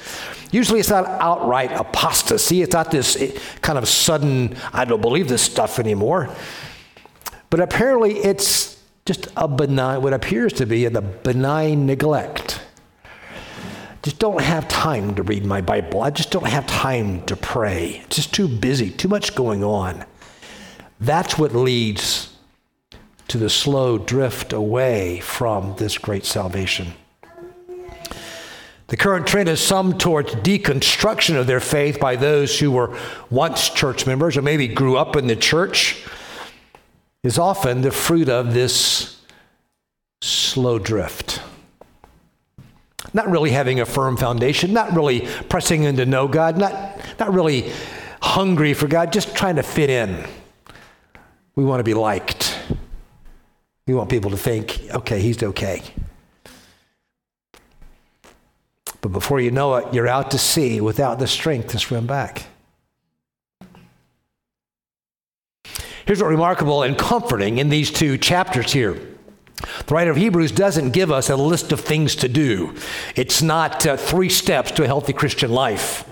Usually 0.50 0.80
it's 0.80 0.90
not 0.90 1.06
outright 1.06 1.70
apostasy. 1.70 2.62
It's 2.62 2.72
not 2.72 2.90
this 2.90 3.14
eh, 3.14 3.38
kind 3.60 3.78
of 3.78 3.86
sudden, 3.86 4.56
I 4.72 4.84
don't 4.84 5.00
believe 5.00 5.28
this 5.28 5.40
stuff 5.40 5.78
anymore. 5.78 6.34
But 7.48 7.60
apparently 7.60 8.16
it's 8.18 8.82
just 9.06 9.28
a 9.36 9.46
benign, 9.46 10.02
what 10.02 10.12
appears 10.12 10.52
to 10.54 10.66
be 10.66 10.84
a 10.84 11.00
benign 11.00 11.86
neglect. 11.86 12.60
Just 14.02 14.18
don't 14.18 14.40
have 14.40 14.66
time 14.66 15.14
to 15.14 15.22
read 15.22 15.44
my 15.44 15.60
Bible. 15.60 16.02
I 16.02 16.10
just 16.10 16.32
don't 16.32 16.48
have 16.48 16.66
time 16.66 17.24
to 17.26 17.36
pray. 17.36 18.02
It's 18.06 18.16
just 18.16 18.34
too 18.34 18.48
busy, 18.48 18.90
too 18.90 19.06
much 19.06 19.36
going 19.36 19.62
on. 19.62 20.04
That's 20.98 21.38
what 21.38 21.54
leads 21.54 22.31
to 23.28 23.38
the 23.38 23.50
slow 23.50 23.98
drift 23.98 24.52
away 24.52 25.20
from 25.20 25.74
this 25.76 25.98
great 25.98 26.24
salvation. 26.24 26.92
The 28.88 28.96
current 28.98 29.26
trend 29.26 29.48
is 29.48 29.58
some 29.58 29.96
towards 29.96 30.34
deconstruction 30.34 31.40
of 31.40 31.46
their 31.46 31.60
faith 31.60 31.98
by 31.98 32.14
those 32.16 32.60
who 32.60 32.70
were 32.70 32.94
once 33.30 33.70
church 33.70 34.06
members 34.06 34.36
or 34.36 34.42
maybe 34.42 34.68
grew 34.68 34.98
up 34.98 35.16
in 35.16 35.28
the 35.28 35.36
church, 35.36 36.04
is 37.22 37.38
often 37.38 37.80
the 37.80 37.90
fruit 37.90 38.28
of 38.28 38.52
this 38.52 39.18
slow 40.20 40.78
drift. 40.78 41.40
Not 43.14 43.30
really 43.30 43.50
having 43.50 43.80
a 43.80 43.86
firm 43.86 44.18
foundation, 44.18 44.74
not 44.74 44.92
really 44.92 45.26
pressing 45.48 45.84
into 45.84 46.04
know 46.04 46.28
God, 46.28 46.58
not, 46.58 47.00
not 47.18 47.32
really 47.32 47.72
hungry 48.20 48.74
for 48.74 48.88
God, 48.88 49.12
just 49.12 49.34
trying 49.34 49.56
to 49.56 49.62
fit 49.62 49.88
in. 49.88 50.22
We 51.54 51.64
want 51.64 51.80
to 51.80 51.84
be 51.84 51.94
liked. 51.94 52.51
We 53.86 53.94
want 53.94 54.10
people 54.10 54.30
to 54.30 54.36
think, 54.36 54.80
okay, 54.90 55.20
he's 55.20 55.42
okay. 55.42 55.82
But 59.00 59.10
before 59.10 59.40
you 59.40 59.50
know 59.50 59.74
it, 59.76 59.92
you're 59.92 60.06
out 60.06 60.30
to 60.30 60.38
sea 60.38 60.80
without 60.80 61.18
the 61.18 61.26
strength 61.26 61.68
to 61.68 61.78
swim 61.78 62.06
back. 62.06 62.46
Here's 66.06 66.20
what 66.20 66.28
remarkable 66.28 66.82
and 66.82 66.96
comforting 66.96 67.58
in 67.58 67.68
these 67.68 67.90
two 67.90 68.18
chapters 68.18 68.72
here. 68.72 69.00
The 69.86 69.94
writer 69.94 70.10
of 70.10 70.16
Hebrews 70.16 70.52
doesn't 70.52 70.90
give 70.90 71.10
us 71.10 71.30
a 71.30 71.36
list 71.36 71.72
of 71.72 71.80
things 71.80 72.16
to 72.16 72.28
do. 72.28 72.74
It's 73.14 73.42
not 73.42 73.86
uh, 73.86 73.96
three 73.96 74.28
steps 74.28 74.70
to 74.72 74.84
a 74.84 74.86
healthy 74.86 75.12
Christian 75.12 75.52
life. 75.52 76.04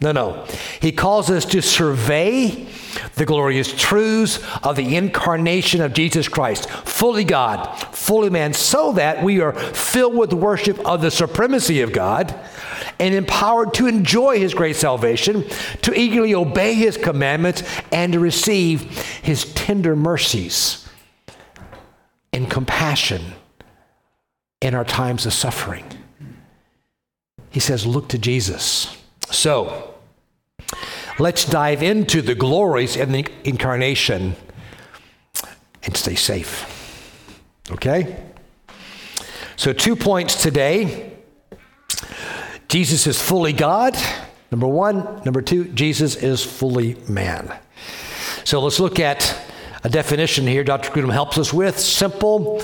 No, 0.00 0.12
no. 0.12 0.46
He 0.80 0.92
calls 0.92 1.28
us 1.28 1.44
to 1.46 1.60
survey 1.60 2.68
the 3.16 3.24
glorious 3.24 3.72
truths 3.72 4.38
of 4.62 4.76
the 4.76 4.96
incarnation 4.96 5.80
of 5.80 5.92
Jesus 5.92 6.28
Christ, 6.28 6.70
fully 6.70 7.24
God, 7.24 7.66
fully 7.92 8.30
man, 8.30 8.52
so 8.52 8.92
that 8.92 9.22
we 9.24 9.40
are 9.40 9.52
filled 9.52 10.16
with 10.16 10.32
worship 10.32 10.78
of 10.86 11.00
the 11.00 11.10
supremacy 11.10 11.80
of 11.80 11.92
God 11.92 12.34
and 13.00 13.14
empowered 13.14 13.74
to 13.74 13.86
enjoy 13.86 14.38
his 14.38 14.54
great 14.54 14.76
salvation, 14.76 15.44
to 15.82 15.98
eagerly 15.98 16.34
obey 16.34 16.74
his 16.74 16.96
commandments, 16.96 17.62
and 17.92 18.12
to 18.12 18.20
receive 18.20 18.82
his 19.22 19.52
tender 19.54 19.96
mercies 19.96 20.88
and 22.32 22.50
compassion 22.50 23.22
in 24.60 24.74
our 24.74 24.84
times 24.84 25.26
of 25.26 25.32
suffering. 25.32 25.84
He 27.50 27.60
says, 27.60 27.86
Look 27.86 28.08
to 28.08 28.18
Jesus. 28.18 28.96
So, 29.30 29.87
let's 31.18 31.44
dive 31.44 31.82
into 31.82 32.22
the 32.22 32.34
glories 32.34 32.96
in 32.96 33.12
the 33.12 33.26
incarnation 33.44 34.36
and 35.82 35.96
stay 35.96 36.14
safe. 36.14 36.74
Okay? 37.70 38.24
So, 39.56 39.72
two 39.72 39.96
points 39.96 40.42
today 40.42 41.12
Jesus 42.68 43.06
is 43.06 43.20
fully 43.20 43.52
God, 43.52 43.96
number 44.50 44.68
one. 44.68 45.22
Number 45.24 45.42
two, 45.42 45.64
Jesus 45.68 46.16
is 46.16 46.44
fully 46.44 46.96
man. 47.08 47.58
So, 48.44 48.60
let's 48.60 48.78
look 48.78 49.00
at 49.00 49.34
a 49.84 49.88
definition 49.88 50.46
here 50.46 50.64
Dr. 50.64 50.90
Grudem 50.90 51.12
helps 51.12 51.38
us 51.38 51.52
with 51.52 51.78
simple, 51.78 52.62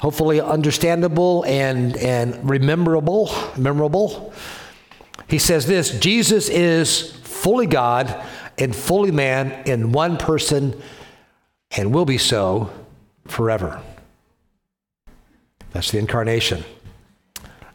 hopefully 0.00 0.40
understandable, 0.40 1.44
and, 1.44 1.96
and 1.96 2.48
rememberable. 2.48 3.30
Memorable. 3.56 4.32
He 5.28 5.38
says 5.38 5.66
this 5.66 5.98
Jesus 5.98 6.48
is 6.48 7.12
fully 7.46 7.66
God 7.68 8.12
and 8.58 8.74
fully 8.74 9.12
man 9.12 9.52
in 9.66 9.92
one 9.92 10.16
person 10.16 10.82
and 11.76 11.94
will 11.94 12.04
be 12.04 12.18
so 12.18 12.72
forever. 13.28 13.80
That's 15.70 15.92
the 15.92 15.98
incarnation. 15.98 16.64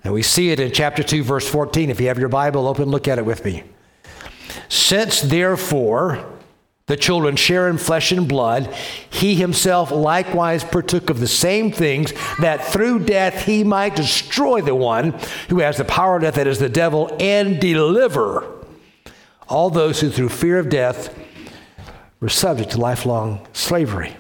And 0.04 0.14
we 0.14 0.24
see 0.24 0.50
it 0.50 0.60
in 0.60 0.74
chapter 0.74 1.04
2, 1.04 1.24
verse 1.24 1.50
14. 1.50 1.90
If 1.90 2.02
you 2.02 2.10
have 2.10 2.20
your 2.20 2.28
Bible 2.28 2.68
open, 2.68 2.90
look 2.90 3.08
at 3.08 3.18
it 3.18 3.26
with 3.26 3.46
me. 3.46 3.64
Since 4.68 5.22
therefore 5.22 6.30
the 6.88 6.98
children 6.98 7.38
share 7.38 7.70
in 7.70 7.78
flesh 7.78 8.12
and 8.12 8.28
blood, 8.28 8.76
he 9.10 9.36
himself 9.36 9.90
likewise 9.90 10.66
partook 10.66 11.10
of 11.10 11.22
the 11.22 11.30
same 11.30 11.72
things, 11.72 12.12
that 12.42 12.66
through 12.66 13.06
death 13.06 13.46
he 13.46 13.64
might 13.64 13.96
destroy 13.96 14.60
the 14.60 14.76
one 14.76 15.18
who 15.48 15.60
has 15.60 15.78
the 15.78 15.86
power 15.86 16.18
of 16.18 16.24
death, 16.24 16.36
that 16.36 16.46
is 16.46 16.60
the 16.60 16.68
devil, 16.68 17.16
and 17.22 17.62
deliver 17.62 18.58
all 19.48 19.70
those 19.70 20.00
who 20.02 20.10
through 20.10 20.30
fear 20.30 20.60
of 20.60 20.70
death 20.70 21.14
were 22.20 22.30
subject 22.30 22.72
to 22.72 22.78
lifelong 22.78 23.46
slavery. 23.54 24.16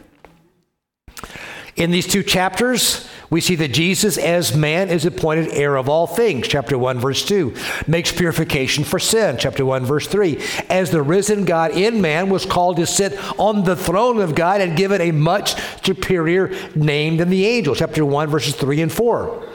In 1.75 1.91
these 1.91 2.07
two 2.07 2.23
chapters, 2.23 3.07
we 3.29 3.39
see 3.39 3.55
that 3.55 3.69
Jesus, 3.69 4.17
as 4.17 4.55
man, 4.55 4.89
is 4.89 5.05
appointed 5.05 5.53
heir 5.53 5.77
of 5.77 5.87
all 5.87 6.05
things. 6.05 6.49
Chapter 6.49 6.77
1, 6.77 6.99
verse 6.99 7.25
2. 7.25 7.55
Makes 7.87 8.11
purification 8.11 8.83
for 8.83 8.99
sin. 8.99 9.37
Chapter 9.39 9.65
1, 9.65 9.85
verse 9.85 10.05
3. 10.05 10.37
As 10.69 10.91
the 10.91 11.01
risen 11.01 11.45
God 11.45 11.71
in 11.71 12.01
man 12.01 12.29
was 12.29 12.45
called 12.45 12.75
to 12.75 12.85
sit 12.85 13.17
on 13.39 13.63
the 13.63 13.77
throne 13.77 14.19
of 14.19 14.35
God 14.35 14.59
and 14.59 14.75
given 14.75 14.99
a 14.99 15.11
much 15.11 15.55
superior 15.85 16.53
name 16.75 17.15
than 17.17 17.29
the 17.29 17.45
angels. 17.45 17.79
Chapter 17.79 18.05
1, 18.05 18.29
verses 18.29 18.53
3 18.55 18.81
and 18.81 18.91
4. 18.91 19.47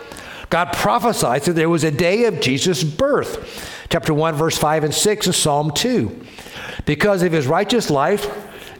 God 0.57 0.73
prophesied 0.73 1.43
that 1.43 1.53
there 1.53 1.69
was 1.69 1.85
a 1.85 1.91
day 1.91 2.25
of 2.25 2.41
Jesus' 2.41 2.83
birth. 2.83 3.87
Chapter 3.91 4.15
1, 4.15 4.37
verse 4.37 4.57
5 4.57 4.85
and 4.85 4.95
6 4.95 5.27
in 5.27 5.33
Psalm 5.35 5.71
2. 5.71 6.25
Because 6.87 7.23
of 7.23 7.33
his 7.33 7.47
righteous 7.47 7.91
life, 7.91 8.27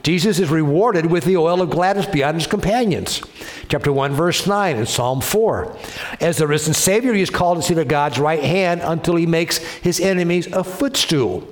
Jesus 0.03 0.39
is 0.39 0.49
rewarded 0.49 1.05
with 1.05 1.25
the 1.25 1.37
oil 1.37 1.61
of 1.61 1.69
gladness 1.69 2.07
beyond 2.07 2.39
his 2.39 2.47
companions. 2.47 3.21
Chapter 3.69 3.93
1, 3.93 4.15
verse 4.15 4.47
9 4.47 4.77
in 4.79 4.87
Psalm 4.87 5.21
4. 5.21 5.77
As 6.19 6.39
the 6.39 6.47
risen 6.47 6.73
Savior, 6.73 7.13
he 7.13 7.21
is 7.21 7.29
called 7.29 7.59
to 7.59 7.63
sit 7.63 7.77
at 7.77 7.89
God's 7.89 8.19
right 8.19 8.43
hand 8.43 8.81
until 8.83 9.17
he 9.17 9.27
makes 9.27 9.59
his 9.59 10.01
enemies 10.01 10.47
a 10.55 10.65
footstool. 10.65 11.47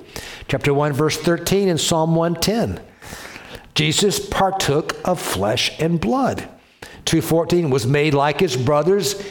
Chapter 0.47 0.73
1, 0.73 0.93
verse 0.93 1.17
13 1.17 1.67
in 1.67 1.77
Psalm 1.77 2.15
110. 2.15 2.83
Jesus 3.75 4.27
partook 4.27 4.95
of 5.07 5.21
flesh 5.21 5.79
and 5.79 6.01
blood. 6.01 6.49
214 7.05 7.69
was 7.69 7.85
made 7.85 8.15
like 8.15 8.39
his 8.39 8.57
brothers 8.57 9.23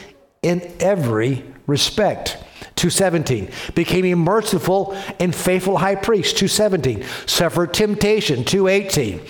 in 0.45 0.71
every 0.79 1.43
respect. 1.67 2.37
217 2.75 3.49
became 3.73 4.05
a 4.05 4.15
merciful 4.15 4.95
and 5.19 5.33
faithful 5.33 5.77
high 5.77 5.95
priest. 5.95 6.37
217 6.37 7.03
suffered 7.25 7.73
temptation. 7.73 8.43
218 8.43 9.21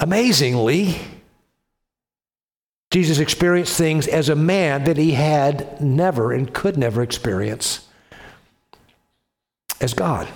amazingly 0.00 0.96
jesus 2.90 3.20
experienced 3.20 3.76
things 3.76 4.08
as 4.08 4.28
a 4.28 4.34
man 4.34 4.82
that 4.84 4.96
he 4.96 5.12
had 5.12 5.80
never 5.80 6.32
and 6.32 6.52
could 6.52 6.76
never 6.76 7.00
experience 7.00 7.86
as 9.80 9.94
god. 9.94 10.28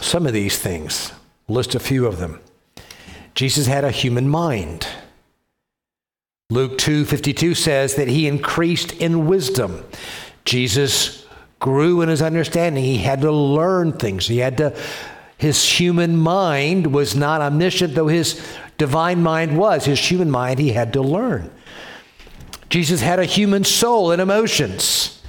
Some 0.00 0.26
of 0.26 0.32
these 0.32 0.56
things 0.58 1.12
list 1.48 1.74
a 1.74 1.80
few 1.80 2.06
of 2.06 2.18
them. 2.18 2.40
Jesus 3.34 3.66
had 3.66 3.84
a 3.84 3.90
human 3.90 4.28
mind 4.28 4.86
Luke 6.50 6.78
2:52 6.78 7.54
says 7.54 7.96
that 7.96 8.08
he 8.08 8.26
increased 8.26 8.92
in 8.92 9.26
wisdom. 9.26 9.84
Jesus 10.46 11.26
grew 11.60 12.00
in 12.00 12.08
his 12.08 12.22
understanding. 12.22 12.84
He 12.84 12.96
had 12.96 13.20
to 13.20 13.30
learn 13.30 13.92
things. 13.92 14.28
He 14.28 14.38
had 14.38 14.56
to 14.56 14.74
his 15.36 15.62
human 15.62 16.16
mind 16.16 16.94
was 16.94 17.14
not 17.14 17.42
omniscient 17.42 17.94
though 17.94 18.06
his 18.06 18.40
divine 18.78 19.22
mind 19.22 19.58
was. 19.58 19.84
His 19.84 20.00
human 20.00 20.30
mind 20.30 20.58
he 20.58 20.70
had 20.70 20.94
to 20.94 21.02
learn. 21.02 21.50
Jesus 22.70 23.02
had 23.02 23.18
a 23.18 23.26
human 23.26 23.62
soul 23.62 24.10
and 24.10 24.22
emotions. 24.22 25.20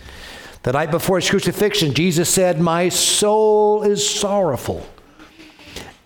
The 0.64 0.72
night 0.72 0.90
before 0.90 1.20
his 1.20 1.30
crucifixion, 1.30 1.94
Jesus 1.94 2.30
said, 2.30 2.62
"My 2.62 2.88
soul 2.88 3.84
is 3.84 4.10
sorrowful, 4.10 4.88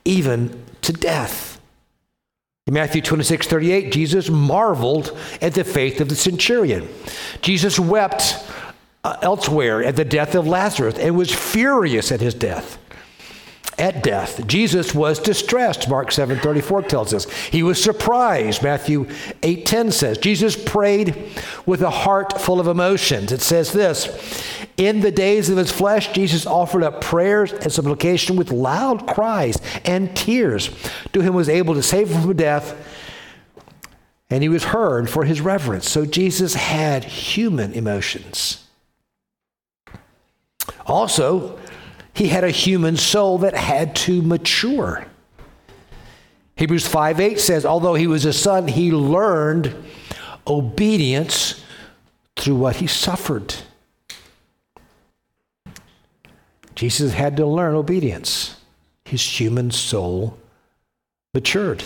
even 0.05 0.59
to 0.81 0.91
death." 0.91 1.52
In 2.65 2.75
Matthew 2.75 3.01
26, 3.01 3.47
38, 3.47 3.91
Jesus 3.91 4.29
marveled 4.29 5.17
at 5.41 5.53
the 5.53 5.65
faith 5.65 5.99
of 5.99 6.07
the 6.07 6.15
centurion. 6.15 6.87
Jesus 7.41 7.77
wept 7.77 8.41
uh, 9.03 9.17
elsewhere 9.21 9.83
at 9.83 9.97
the 9.97 10.05
death 10.05 10.33
of 10.33 10.47
Lazarus 10.47 10.97
and 10.97 11.17
was 11.17 11.33
furious 11.33 12.09
at 12.09 12.21
his 12.21 12.33
death. 12.33 12.77
At 13.79 14.03
death, 14.03 14.45
Jesus 14.45 14.93
was 14.93 15.19
distressed, 15.19 15.89
Mark 15.89 16.11
7 16.11 16.39
34 16.39 16.83
tells 16.83 17.13
us. 17.13 17.29
He 17.31 17.63
was 17.63 17.83
surprised, 17.83 18.61
Matthew 18.61 19.07
8 19.41 19.65
10 19.65 19.91
says. 19.91 20.17
Jesus 20.19 20.55
prayed 20.55 21.15
with 21.65 21.81
a 21.81 21.89
heart 21.89 22.39
full 22.39 22.59
of 22.59 22.67
emotions. 22.67 23.31
It 23.31 23.41
says 23.41 23.73
this 23.73 24.53
in 24.77 25.01
the 25.01 25.11
days 25.11 25.49
of 25.49 25.57
his 25.57 25.71
flesh, 25.71 26.11
Jesus 26.13 26.45
offered 26.45 26.83
up 26.83 27.01
prayers 27.01 27.53
and 27.53 27.71
supplication 27.71 28.35
with 28.35 28.51
loud 28.51 29.07
cries 29.07 29.59
and 29.85 30.15
tears 30.15 30.69
to 31.13 31.21
him 31.21 31.33
was 31.33 31.49
able 31.49 31.75
to 31.75 31.83
save 31.83 32.09
him 32.09 32.21
from 32.21 32.35
death, 32.35 32.75
and 34.29 34.41
he 34.41 34.49
was 34.49 34.65
heard 34.65 35.09
for 35.09 35.25
his 35.25 35.41
reverence. 35.41 35.89
So 35.89 36.05
Jesus 36.05 36.55
had 36.55 37.03
human 37.03 37.73
emotions. 37.73 38.67
Also, 40.85 41.59
he 42.13 42.27
had 42.27 42.43
a 42.43 42.51
human 42.51 42.97
soul 42.97 43.39
that 43.39 43.55
had 43.55 43.95
to 43.95 44.21
mature. 44.21 45.05
Hebrews 46.55 46.87
5 46.87 47.19
8 47.19 47.39
says, 47.39 47.65
although 47.65 47.95
he 47.95 48.07
was 48.07 48.25
a 48.25 48.33
son, 48.33 48.67
he 48.67 48.91
learned 48.91 49.75
obedience 50.45 51.63
through 52.35 52.55
what 52.55 52.77
he 52.77 52.87
suffered. 52.87 53.55
Jesus 56.75 57.13
had 57.13 57.37
to 57.37 57.45
learn 57.45 57.75
obedience. 57.75 58.57
His 59.05 59.21
human 59.21 59.71
soul 59.71 60.37
matured. 61.33 61.83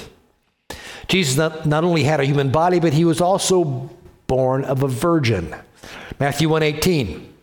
Jesus 1.07 1.37
not, 1.37 1.65
not 1.65 1.83
only 1.83 2.03
had 2.03 2.19
a 2.19 2.25
human 2.25 2.51
body, 2.51 2.79
but 2.79 2.93
he 2.93 3.05
was 3.05 3.21
also 3.21 3.89
born 4.27 4.63
of 4.65 4.83
a 4.83 4.87
virgin. 4.87 5.55
Matthew 6.19 6.49
118. 6.49 7.33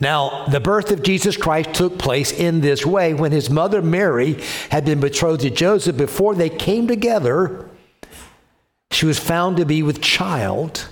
Now, 0.00 0.46
the 0.46 0.60
birth 0.60 0.90
of 0.90 1.02
Jesus 1.02 1.36
Christ 1.36 1.74
took 1.74 1.98
place 1.98 2.32
in 2.32 2.60
this 2.60 2.84
way 2.84 3.14
when 3.14 3.32
his 3.32 3.48
mother 3.48 3.80
Mary 3.80 4.40
had 4.70 4.84
been 4.84 5.00
betrothed 5.00 5.42
to 5.42 5.50
Joseph. 5.50 5.96
Before 5.96 6.34
they 6.34 6.50
came 6.50 6.86
together, 6.86 7.68
she 8.90 9.06
was 9.06 9.18
found 9.18 9.56
to 9.56 9.64
be 9.64 9.82
with 9.82 10.02
child 10.02 10.88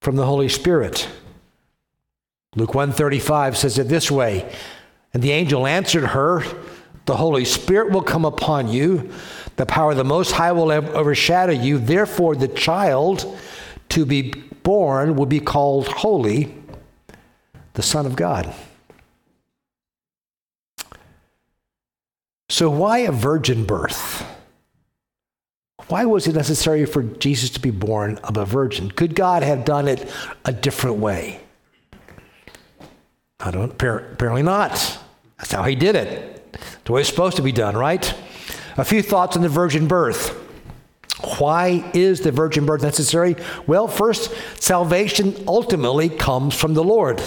from 0.00 0.16
the 0.16 0.26
Holy 0.26 0.48
Spirit. 0.48 1.08
Luke 2.56 2.74
135 2.74 3.56
says 3.56 3.78
it 3.78 3.88
this 3.88 4.10
way 4.10 4.50
And 5.14 5.22
the 5.22 5.32
angel 5.32 5.66
answered 5.66 6.08
her, 6.08 6.42
The 7.06 7.16
Holy 7.16 7.44
Spirit 7.44 7.92
will 7.92 8.02
come 8.02 8.24
upon 8.24 8.68
you, 8.68 9.10
the 9.56 9.66
power 9.66 9.92
of 9.92 9.96
the 9.96 10.04
Most 10.04 10.32
High 10.32 10.52
will 10.52 10.72
overshadow 10.72 11.52
you. 11.52 11.78
Therefore, 11.78 12.34
the 12.34 12.48
child 12.48 13.38
to 13.90 14.04
be 14.04 14.32
born 14.62 15.16
will 15.16 15.26
be 15.26 15.40
called 15.40 15.88
holy, 15.88 16.54
the 17.74 17.82
Son 17.82 18.06
of 18.06 18.16
God. 18.16 18.52
So, 22.48 22.68
why 22.68 22.98
a 22.98 23.12
virgin 23.12 23.64
birth? 23.64 24.26
Why 25.88 26.04
was 26.04 26.26
it 26.26 26.34
necessary 26.34 26.84
for 26.84 27.02
Jesus 27.02 27.50
to 27.50 27.60
be 27.60 27.70
born 27.70 28.18
of 28.18 28.36
a 28.36 28.44
virgin? 28.44 28.90
Could 28.90 29.14
God 29.14 29.42
have 29.42 29.64
done 29.64 29.88
it 29.88 30.08
a 30.44 30.52
different 30.52 30.98
way? 30.98 31.40
I 33.40 33.50
don't, 33.50 33.72
apparently 33.72 34.42
not. 34.42 34.98
That's 35.38 35.52
how 35.52 35.64
he 35.64 35.74
did 35.74 35.96
it. 35.96 36.58
The 36.84 36.92
way 36.92 37.00
it's 37.00 37.10
supposed 37.10 37.36
to 37.36 37.42
be 37.42 37.52
done, 37.52 37.76
right? 37.76 38.14
A 38.76 38.84
few 38.84 39.02
thoughts 39.02 39.36
on 39.36 39.42
the 39.42 39.48
virgin 39.48 39.88
birth. 39.88 40.36
Why 41.38 41.90
is 41.94 42.20
the 42.20 42.32
virgin 42.32 42.66
birth 42.66 42.82
necessary? 42.82 43.36
Well, 43.66 43.88
first, 43.88 44.32
salvation 44.60 45.44
ultimately 45.46 46.08
comes 46.08 46.54
from 46.54 46.74
the 46.74 46.84
Lord. 46.84 47.22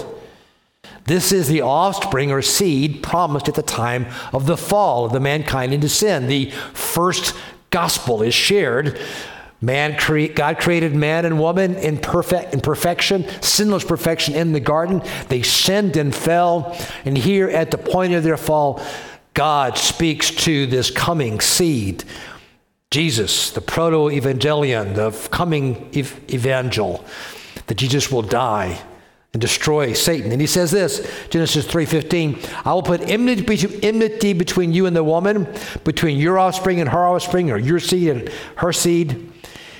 This 1.05 1.31
is 1.31 1.47
the 1.47 1.61
offspring 1.61 2.31
or 2.31 2.41
seed 2.41 3.03
promised 3.03 3.49
at 3.49 3.55
the 3.55 3.63
time 3.63 4.07
of 4.31 4.45
the 4.45 4.57
fall 4.57 5.05
of 5.05 5.11
the 5.11 5.19
mankind 5.19 5.73
into 5.73 5.89
sin. 5.89 6.27
The 6.27 6.51
first 6.73 7.35
gospel 7.71 8.21
is 8.21 8.33
shared. 8.33 8.99
Man 9.59 9.97
cre- 9.97 10.27
God 10.27 10.59
created 10.59 10.93
man 10.93 11.25
and 11.25 11.39
woman 11.39 11.75
in 11.75 11.97
perfect 11.97 12.53
in 12.53 12.61
perfection, 12.61 13.25
sinless 13.41 13.83
perfection 13.83 14.35
in 14.35 14.51
the 14.53 14.59
garden. 14.59 15.01
They 15.29 15.41
sinned 15.41 15.97
and 15.97 16.13
fell, 16.13 16.77
and 17.05 17.17
here 17.17 17.49
at 17.49 17.71
the 17.71 17.77
point 17.77 18.13
of 18.13 18.23
their 18.23 18.37
fall, 18.37 18.81
God 19.33 19.77
speaks 19.77 20.31
to 20.31 20.67
this 20.67 20.91
coming 20.91 21.39
seed 21.39 22.03
Jesus, 22.91 23.49
the 23.49 23.61
proto 23.61 24.09
evangelion, 24.09 24.93
the 24.93 25.09
coming 25.29 25.89
ev- 25.95 26.21
evangel, 26.31 27.03
that 27.65 27.75
Jesus 27.75 28.11
will 28.11 28.21
die 28.21 28.79
and 29.33 29.41
destroy 29.41 29.93
Satan. 29.93 30.31
And 30.31 30.39
he 30.39 30.47
says 30.47 30.69
this, 30.69 31.05
Genesis 31.29 31.65
3:15, 31.65 32.39
I 32.65 32.73
will 32.73 32.83
put 32.83 33.01
enmity 33.01 34.33
between 34.33 34.73
you 34.73 34.85
and 34.85 34.95
the 34.95 35.03
woman, 35.03 35.47
between 35.83 36.19
your 36.19 36.37
offspring 36.37 36.79
and 36.79 36.89
her 36.89 37.05
offspring, 37.05 37.49
or 37.51 37.57
your 37.57 37.79
seed 37.79 38.09
and 38.09 38.29
her 38.57 38.71
seed. 38.71 39.31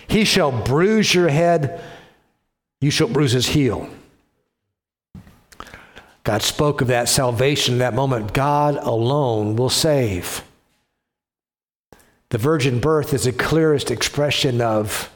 He 0.07 0.25
shall 0.25 0.51
bruise 0.51 1.13
your 1.13 1.29
head, 1.29 1.81
you 2.81 2.91
shall 2.91 3.07
bruise 3.07 3.31
his 3.31 3.47
heel. 3.47 3.87
God 6.23 6.41
spoke 6.41 6.81
of 6.81 6.87
that 6.87 7.09
salvation 7.09 7.75
in 7.75 7.79
that 7.79 7.93
moment. 7.93 8.33
God 8.33 8.75
alone 8.77 9.55
will 9.55 9.69
save. 9.69 10.43
The 12.29 12.37
virgin 12.37 12.79
birth 12.79 13.13
is 13.13 13.25
the 13.25 13.31
clearest 13.31 13.91
expression 13.91 14.61
of, 14.61 15.11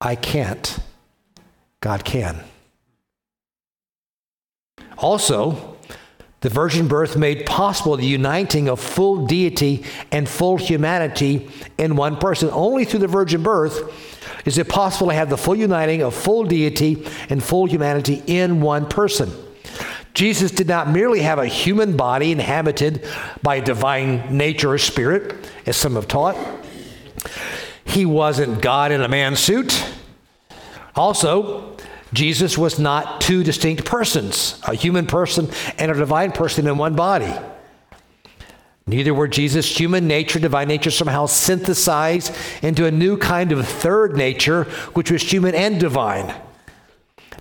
I 0.00 0.14
can't, 0.14 0.78
God 1.80 2.04
can. 2.04 2.44
Also, 5.00 5.76
the 6.40 6.48
virgin 6.48 6.88
birth 6.88 7.16
made 7.16 7.44
possible 7.44 7.96
the 7.96 8.06
uniting 8.06 8.68
of 8.68 8.80
full 8.80 9.26
deity 9.26 9.84
and 10.10 10.28
full 10.28 10.56
humanity 10.56 11.50
in 11.76 11.96
one 11.96 12.16
person. 12.16 12.48
Only 12.50 12.84
through 12.84 13.00
the 13.00 13.08
virgin 13.08 13.42
birth 13.42 14.46
is 14.46 14.56
it 14.56 14.68
possible 14.68 15.08
to 15.08 15.14
have 15.14 15.28
the 15.28 15.36
full 15.36 15.56
uniting 15.56 16.02
of 16.02 16.14
full 16.14 16.44
deity 16.44 17.06
and 17.28 17.42
full 17.42 17.66
humanity 17.66 18.22
in 18.26 18.60
one 18.60 18.88
person. 18.88 19.30
Jesus 20.14 20.50
did 20.50 20.66
not 20.66 20.90
merely 20.90 21.20
have 21.20 21.38
a 21.38 21.46
human 21.46 21.96
body 21.96 22.32
inhabited 22.32 23.06
by 23.42 23.56
a 23.56 23.64
divine 23.64 24.36
nature 24.36 24.72
or 24.72 24.78
spirit, 24.78 25.34
as 25.66 25.76
some 25.76 25.94
have 25.94 26.08
taught. 26.08 26.36
He 27.84 28.06
wasn't 28.06 28.60
God 28.60 28.92
in 28.92 29.02
a 29.02 29.08
man 29.08 29.36
suit. 29.36 29.84
Also, 30.96 31.76
Jesus 32.12 32.58
was 32.58 32.78
not 32.78 33.20
two 33.20 33.44
distinct 33.44 33.84
persons, 33.84 34.60
a 34.66 34.74
human 34.74 35.06
person 35.06 35.48
and 35.78 35.90
a 35.90 35.94
divine 35.94 36.32
person 36.32 36.66
in 36.66 36.76
one 36.76 36.96
body. 36.96 37.32
Neither 38.86 39.14
were 39.14 39.28
Jesus' 39.28 39.78
human 39.78 40.08
nature, 40.08 40.40
divine 40.40 40.66
nature 40.66 40.90
somehow 40.90 41.26
synthesized 41.26 42.34
into 42.62 42.86
a 42.86 42.90
new 42.90 43.16
kind 43.16 43.52
of 43.52 43.66
third 43.68 44.16
nature, 44.16 44.64
which 44.94 45.12
was 45.12 45.22
human 45.22 45.54
and 45.54 45.78
divine. 45.78 46.34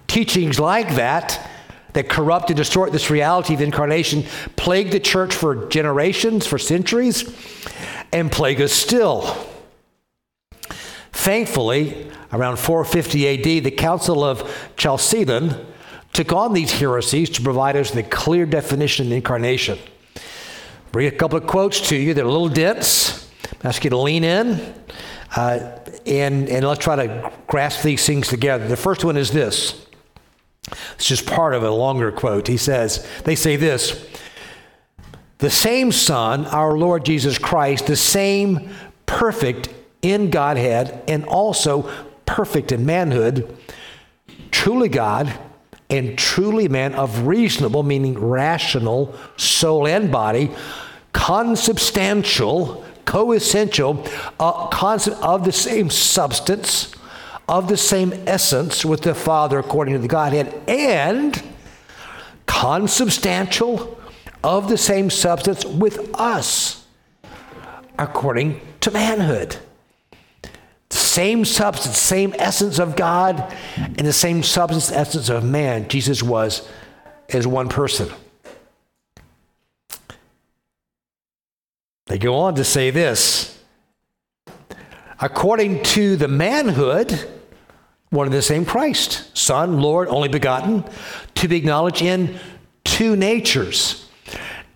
Teachings 0.08 0.60
like 0.60 0.96
that 0.96 1.50
that 1.94 2.08
corrupt 2.08 2.52
and 2.52 2.58
distort 2.58 2.92
this 2.92 3.10
reality 3.10 3.56
of 3.56 3.62
incarnation 3.62 4.24
plagued 4.56 4.92
the 4.92 5.00
church 5.00 5.34
for 5.34 5.68
generations, 5.70 6.46
for 6.46 6.60
centuries, 6.60 7.36
and 8.14 8.32
plague 8.32 8.62
us 8.62 8.72
still. 8.72 9.49
Thankfully, 11.12 12.10
around 12.32 12.58
450 12.58 13.28
AD, 13.28 13.64
the 13.64 13.72
Council 13.72 14.24
of 14.24 14.72
Chalcedon 14.78 15.66
took 16.14 16.34
on 16.34 16.54
these 16.54 16.72
heresies 16.72 17.30
to 17.32 17.42
provide 17.42 17.76
us 17.76 17.94
with 17.94 18.06
a 18.06 18.10
clear 18.10 18.46
definition 18.46 19.08
of 19.08 19.10
the 19.10 19.16
incarnation. 19.18 19.78
Bring 20.92 21.08
a 21.08 21.12
couple 21.12 21.38
of 21.38 21.46
quotes 21.46 21.88
to 21.90 21.96
you. 21.96 22.14
They're 22.14 22.26
a 22.26 22.32
little 22.32 22.50
dense. 22.50 23.30
ask 23.64 23.84
you 23.84 23.90
to 23.92 23.98
lean 23.98 24.24
in 24.24 24.74
uh, 25.36 25.80
and, 26.06 26.50
and 26.50 26.66
let's 26.66 26.84
try 26.84 26.96
to 26.96 27.32
grasp 27.48 27.84
these 27.84 28.06
things 28.06 28.28
together. 28.28 28.68
The 28.68 28.78
first 28.78 29.04
one 29.04 29.18
is 29.18 29.32
this 29.32 29.86
it's 30.96 31.06
just 31.06 31.26
part 31.26 31.54
of 31.54 31.64
a 31.64 31.72
longer 31.72 32.12
quote. 32.12 32.48
He 32.48 32.58
says, 32.58 33.08
They 33.24 33.36
say 33.36 33.56
this 33.56 34.08
The 35.40 35.50
same 35.50 35.92
Son, 35.92 36.46
our 36.48 36.78
Lord 36.78 37.06
Jesus 37.06 37.38
Christ, 37.38 37.88
the 37.88 37.96
same 37.96 38.70
perfect 39.06 39.70
in 40.02 40.30
Godhead 40.30 41.04
and 41.08 41.26
also 41.26 41.90
perfect 42.26 42.72
in 42.72 42.86
manhood, 42.86 43.56
truly 44.52 44.90
God 44.90 45.38
and 45.90 46.18
truly 46.18 46.68
man 46.68 46.94
of 46.94 47.26
reasonable, 47.26 47.84
meaning 47.84 48.18
rational, 48.18 49.16
soul 49.38 49.88
and 49.88 50.12
body, 50.12 50.52
consubstantial, 51.14 52.86
co-essential, 53.06 54.06
uh, 54.40 54.70
of 55.22 55.44
the 55.44 55.52
same 55.52 55.90
substance, 55.90 56.94
of 57.48 57.68
the 57.68 57.78
same 57.78 58.14
essence 58.28 58.86
with 58.86 59.02
the 59.02 59.16
Father 59.16 59.58
according 59.58 59.96
to 59.96 60.00
the 60.00 60.08
Godhead, 60.08 60.54
and 60.68 61.42
consubstantial 62.46 64.00
of 64.44 64.70
the 64.70 64.78
same 64.78 65.10
substance 65.10 65.66
with 65.66 66.12
us 66.14 66.86
according 67.98 68.62
to 68.82 68.92
manhood. 68.92 69.58
Same 71.10 71.44
substance, 71.44 71.98
same 71.98 72.36
essence 72.38 72.78
of 72.78 72.96
God, 72.96 73.52
and 73.76 73.98
the 73.98 74.14
same 74.14 74.44
substance, 74.44 74.92
essence 74.92 75.28
of 75.28 75.44
man. 75.44 75.88
Jesus 75.88 76.22
was 76.22 76.70
as 77.30 77.48
one 77.48 77.68
person. 77.68 78.10
They 82.06 82.20
go 82.20 82.36
on 82.36 82.54
to 82.56 82.64
say 82.64 82.92
this 82.92 83.60
according 85.20 85.82
to 85.98 86.16
the 86.16 86.28
manhood, 86.28 87.28
one 88.12 88.28
and 88.28 88.34
the 88.34 88.44
same 88.44 88.64
Christ, 88.64 89.36
Son, 89.36 89.82
Lord, 89.82 90.10
only 90.10 90.30
begotten, 90.30 90.84
to 91.34 91.48
be 91.48 91.58
acknowledged 91.58 92.04
in 92.04 92.40
two 92.84 93.16
natures, 93.16 94.08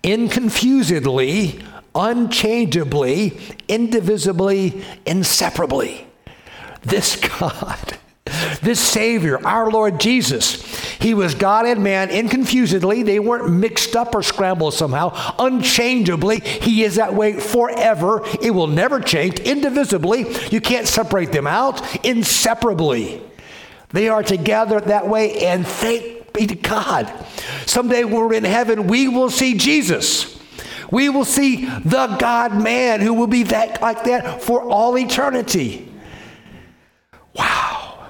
inconfusedly, 0.01 1.63
unchangeably, 1.93 3.39
indivisibly, 3.67 4.83
inseparably. 5.05 6.07
This 6.83 7.15
God, 7.15 7.97
this 8.61 8.79
Savior, 8.79 9.45
our 9.45 9.71
Lord 9.71 9.99
Jesus, 9.99 10.63
He 10.99 11.13
was 11.13 11.35
God 11.35 11.65
and 11.65 11.83
man 11.83 12.09
inconfusedly. 12.09 13.05
They 13.05 13.19
weren't 13.19 13.51
mixed 13.51 13.95
up 13.95 14.15
or 14.15 14.23
scrambled 14.23 14.73
somehow. 14.73 15.35
Unchangeably, 15.39 16.39
He 16.39 16.83
is 16.83 16.95
that 16.95 17.13
way 17.13 17.33
forever. 17.33 18.21
It 18.41 18.51
will 18.51 18.67
never 18.67 18.99
change. 18.99 19.39
Indivisibly, 19.39 20.25
you 20.51 20.61
can't 20.61 20.87
separate 20.87 21.31
them 21.31 21.47
out. 21.47 22.05
Inseparably, 22.05 23.21
they 23.89 24.09
are 24.09 24.23
together 24.23 24.79
that 24.81 25.07
way, 25.07 25.45
and 25.45 25.65
thank 25.65 26.23
be 26.33 26.47
to 26.47 26.55
God. 26.55 27.11
Someday 27.65 28.03
when 28.03 28.15
we're 28.15 28.33
in 28.33 28.43
heaven, 28.43 28.87
we 28.87 29.07
will 29.07 29.29
see 29.29 29.55
Jesus. 29.57 30.39
We 30.91 31.09
will 31.09 31.25
see 31.25 31.65
the 31.65 32.17
God 32.19 32.61
man 32.61 33.01
who 33.01 33.13
will 33.13 33.27
be 33.27 33.43
that 33.43 33.81
like 33.81 34.03
that 34.05 34.41
for 34.41 34.61
all 34.61 34.97
eternity. 34.97 35.92
Wow. 37.33 38.07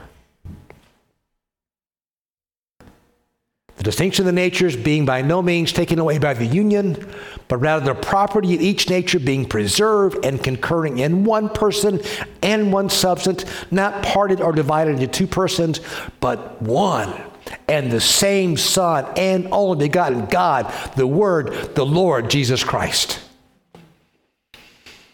The 3.77 3.83
distinction 3.83 4.23
of 4.23 4.27
the 4.27 4.31
natures 4.31 4.77
being 4.77 5.05
by 5.05 5.21
no 5.21 5.41
means 5.41 5.73
taken 5.73 5.99
away 5.99 6.17
by 6.17 6.33
the 6.33 6.45
union, 6.45 7.05
but 7.47 7.57
rather 7.57 7.93
the 7.93 7.99
property 7.99 8.55
of 8.55 8.61
each 8.61 8.89
nature 8.89 9.19
being 9.19 9.45
preserved 9.45 10.23
and 10.25 10.41
concurring 10.41 10.99
in 10.99 11.25
one 11.25 11.49
person 11.49 11.99
and 12.41 12.71
one 12.71 12.89
substance, 12.89 13.43
not 13.71 14.03
parted 14.03 14.39
or 14.39 14.53
divided 14.53 14.95
into 14.95 15.07
two 15.07 15.27
persons, 15.27 15.81
but 16.21 16.61
one 16.61 17.13
and 17.67 17.91
the 17.91 18.01
same 18.01 18.57
Son 18.57 19.05
and 19.17 19.47
only 19.51 19.87
begotten 19.87 20.25
God, 20.27 20.73
the 20.95 21.07
Word, 21.07 21.75
the 21.75 21.85
Lord 21.85 22.29
Jesus 22.29 22.63
Christ. 22.63 23.19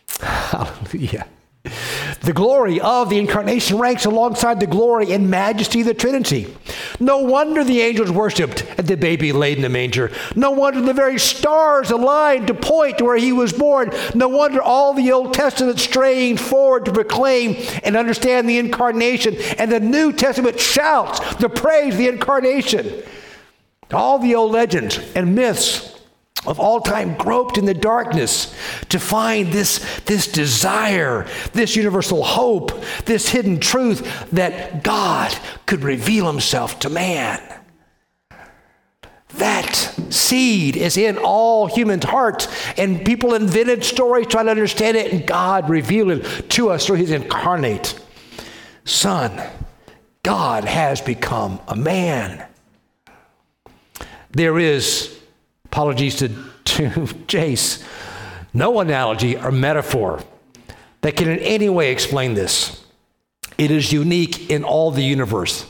Hallelujah. 0.22 1.28
The 2.22 2.34
glory 2.34 2.82
of 2.82 3.10
the 3.10 3.18
incarnation 3.18 3.78
ranks 3.78 4.06
alongside 4.06 4.60
the 4.60 4.68
glory 4.68 5.14
and 5.14 5.30
majesty 5.30 5.82
of 5.82 5.88
the 5.88 5.94
Trinity. 5.94 6.54
No 7.00 7.20
wonder 7.20 7.64
the 7.64 7.82
angels 7.82 8.12
worshiped 8.12 8.66
at 8.78 8.88
the 8.88 8.98
baby 8.98 9.32
laid 9.32 9.58
in 9.58 9.64
the 9.64 9.70
manger. 9.70 10.12
No 10.36 10.52
wonder 10.52 10.82
the 10.82 10.94
very 10.94 11.18
stars 11.18 11.92
aligned 11.92 12.48
to 12.48 12.54
point 12.54 12.98
to 12.98 13.06
where 13.06 13.18
he 13.18 13.32
was 13.32 13.54
born. 13.54 13.92
No 14.16 14.28
wonder 14.28 14.62
all 14.62 14.94
the 14.94 15.12
Old 15.12 15.34
Testament 15.34 15.80
straying 15.80 16.38
forward 16.38 16.86
to 16.86 16.92
proclaim 16.92 17.56
and 17.84 17.96
understand 17.96 18.50
the 18.50 18.60
incarnation. 18.60 19.36
And 19.58 19.72
the 19.72 19.80
New 19.80 20.12
Testament 20.12 20.60
shouts 20.60 21.36
the 21.36 21.50
praise 21.50 21.94
of 21.94 22.00
the 22.00 22.10
incarnation. 22.10 23.02
All 23.92 24.20
the 24.20 24.36
old 24.36 24.52
legends 24.52 25.00
and 25.16 25.36
myths 25.36 25.99
of 26.46 26.60
all 26.60 26.80
time 26.80 27.16
groped 27.16 27.58
in 27.58 27.66
the 27.66 27.74
darkness 27.74 28.56
to 28.90 29.00
find 29.00 29.52
this, 29.52 29.86
this 30.06 30.28
desire, 30.28 31.28
this 31.54 31.76
universal 31.76 32.24
hope, 32.24 32.72
this 33.06 33.30
hidden 33.30 33.60
truth 33.60 34.30
that 34.32 34.84
God 34.84 35.38
could 35.66 35.84
reveal 35.84 36.28
himself 36.28 36.80
to 36.80 36.90
man. 36.90 37.42
That 39.36 39.74
seed 40.10 40.76
is 40.76 40.98
in 40.98 41.18
all 41.18 41.68
human 41.68 42.02
hearts, 42.02 42.48
and 42.78 43.06
people 43.06 43.36
invented 43.36 43.84
stories 43.84 44.28
trying 44.28 44.46
to 44.46 44.52
understand 44.52 44.98
it, 44.98 45.14
and 45.14 45.28
God 45.28 45.70
revealed 45.70 46.12
it 46.12 46.50
to 46.52 46.72
us 46.72 46.88
through 46.88 46.98
his 46.98 47.12
incarnate 47.12 48.00
Son. 48.86 49.40
God 50.24 50.66
has 50.66 51.00
become 51.00 51.60
a 51.68 51.76
man. 51.76 52.44
There 54.32 54.58
is, 54.58 55.19
apologies 55.72 56.16
to, 56.18 56.28
to 56.66 56.90
Jace, 57.28 57.84
no 58.54 58.80
analogy 58.80 59.38
or 59.38 59.52
metaphor 59.52 60.24
that 61.02 61.16
can 61.16 61.30
in 61.30 61.40
any 61.40 61.70
way 61.70 61.92
explain 61.92 62.34
this. 62.34 62.84
It 63.58 63.72
is 63.72 63.92
unique 63.92 64.50
in 64.50 64.64
all 64.64 64.92
the 64.92 65.04
universe. 65.04 65.66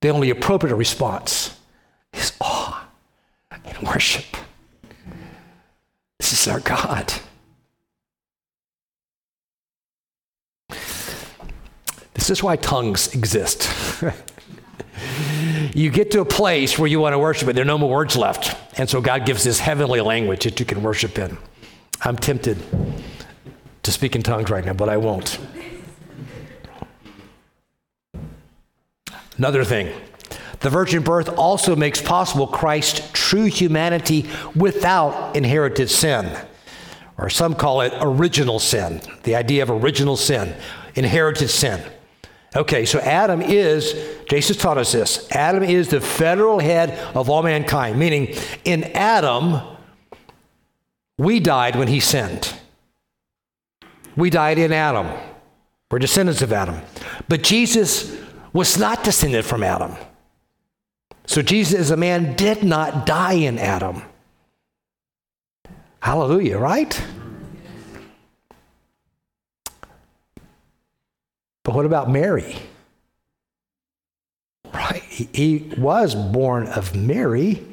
The 0.00 0.10
only 0.10 0.30
appropriate 0.30 0.74
response 0.74 1.56
is 2.12 2.32
awe 2.40 2.86
and 3.50 3.78
worship. 3.88 4.36
This 6.18 6.32
is 6.32 6.48
our 6.48 6.60
God. 6.60 7.12
This 12.14 12.30
is 12.30 12.42
why 12.42 12.56
tongues 12.56 13.14
exist. 13.14 13.70
you 15.74 15.90
get 15.90 16.10
to 16.12 16.20
a 16.20 16.24
place 16.24 16.78
where 16.78 16.88
you 16.88 17.00
want 17.00 17.14
to 17.14 17.18
worship, 17.18 17.46
but 17.46 17.54
there 17.54 17.62
are 17.62 17.66
no 17.66 17.78
more 17.78 17.90
words 17.90 18.16
left. 18.16 18.56
And 18.78 18.88
so 18.88 19.00
God 19.00 19.26
gives 19.26 19.44
this 19.44 19.60
heavenly 19.60 20.00
language 20.00 20.44
that 20.44 20.60
you 20.60 20.66
can 20.66 20.82
worship 20.82 21.18
in. 21.18 21.36
I'm 22.02 22.16
tempted 22.16 22.58
to 23.82 23.92
speak 23.92 24.14
in 24.14 24.22
tongues 24.22 24.50
right 24.50 24.64
now, 24.64 24.74
but 24.74 24.88
I 24.88 24.96
won't. 24.96 25.38
Another 29.36 29.64
thing 29.64 29.92
the 30.60 30.70
virgin 30.70 31.02
birth 31.02 31.28
also 31.28 31.76
makes 31.76 32.02
possible 32.02 32.46
Christ's 32.46 33.08
true 33.12 33.44
humanity 33.44 34.28
without 34.56 35.36
inherited 35.36 35.88
sin. 35.88 36.36
Or 37.16 37.30
some 37.30 37.54
call 37.54 37.80
it 37.80 37.92
original 38.00 38.58
sin, 38.58 39.00
the 39.24 39.36
idea 39.36 39.62
of 39.62 39.70
original 39.70 40.16
sin, 40.16 40.54
inherited 40.94 41.48
sin. 41.48 41.80
Okay, 42.56 42.86
so 42.86 42.98
Adam 43.00 43.42
is, 43.42 43.94
Jesus 44.28 44.56
taught 44.56 44.78
us 44.78 44.92
this 44.92 45.30
Adam 45.32 45.62
is 45.62 45.88
the 45.88 46.00
federal 46.00 46.58
head 46.58 46.98
of 47.14 47.28
all 47.28 47.42
mankind, 47.42 47.98
meaning 47.98 48.34
in 48.64 48.84
Adam, 48.84 49.60
we 51.18 51.40
died 51.40 51.76
when 51.76 51.88
he 51.88 52.00
sinned. 52.00 52.54
We 54.16 54.30
died 54.30 54.58
in 54.58 54.72
Adam. 54.72 55.06
We're 55.90 55.98
descendants 55.98 56.42
of 56.42 56.52
Adam. 56.52 56.80
But 57.28 57.42
Jesus 57.42 58.16
was 58.52 58.78
not 58.78 59.04
descended 59.04 59.44
from 59.44 59.62
Adam. 59.62 59.96
So 61.26 61.42
Jesus, 61.42 61.78
as 61.78 61.90
a 61.90 61.96
man, 61.96 62.34
did 62.34 62.62
not 62.62 63.04
die 63.04 63.34
in 63.34 63.58
Adam. 63.58 64.02
Hallelujah, 66.00 66.58
right? 66.58 67.00
What 71.78 71.86
about 71.86 72.10
Mary? 72.10 72.56
Right? 74.74 75.00
He, 75.00 75.72
was 75.78 76.12
born 76.16 76.66
of 76.66 76.96
Mary. 76.96 77.64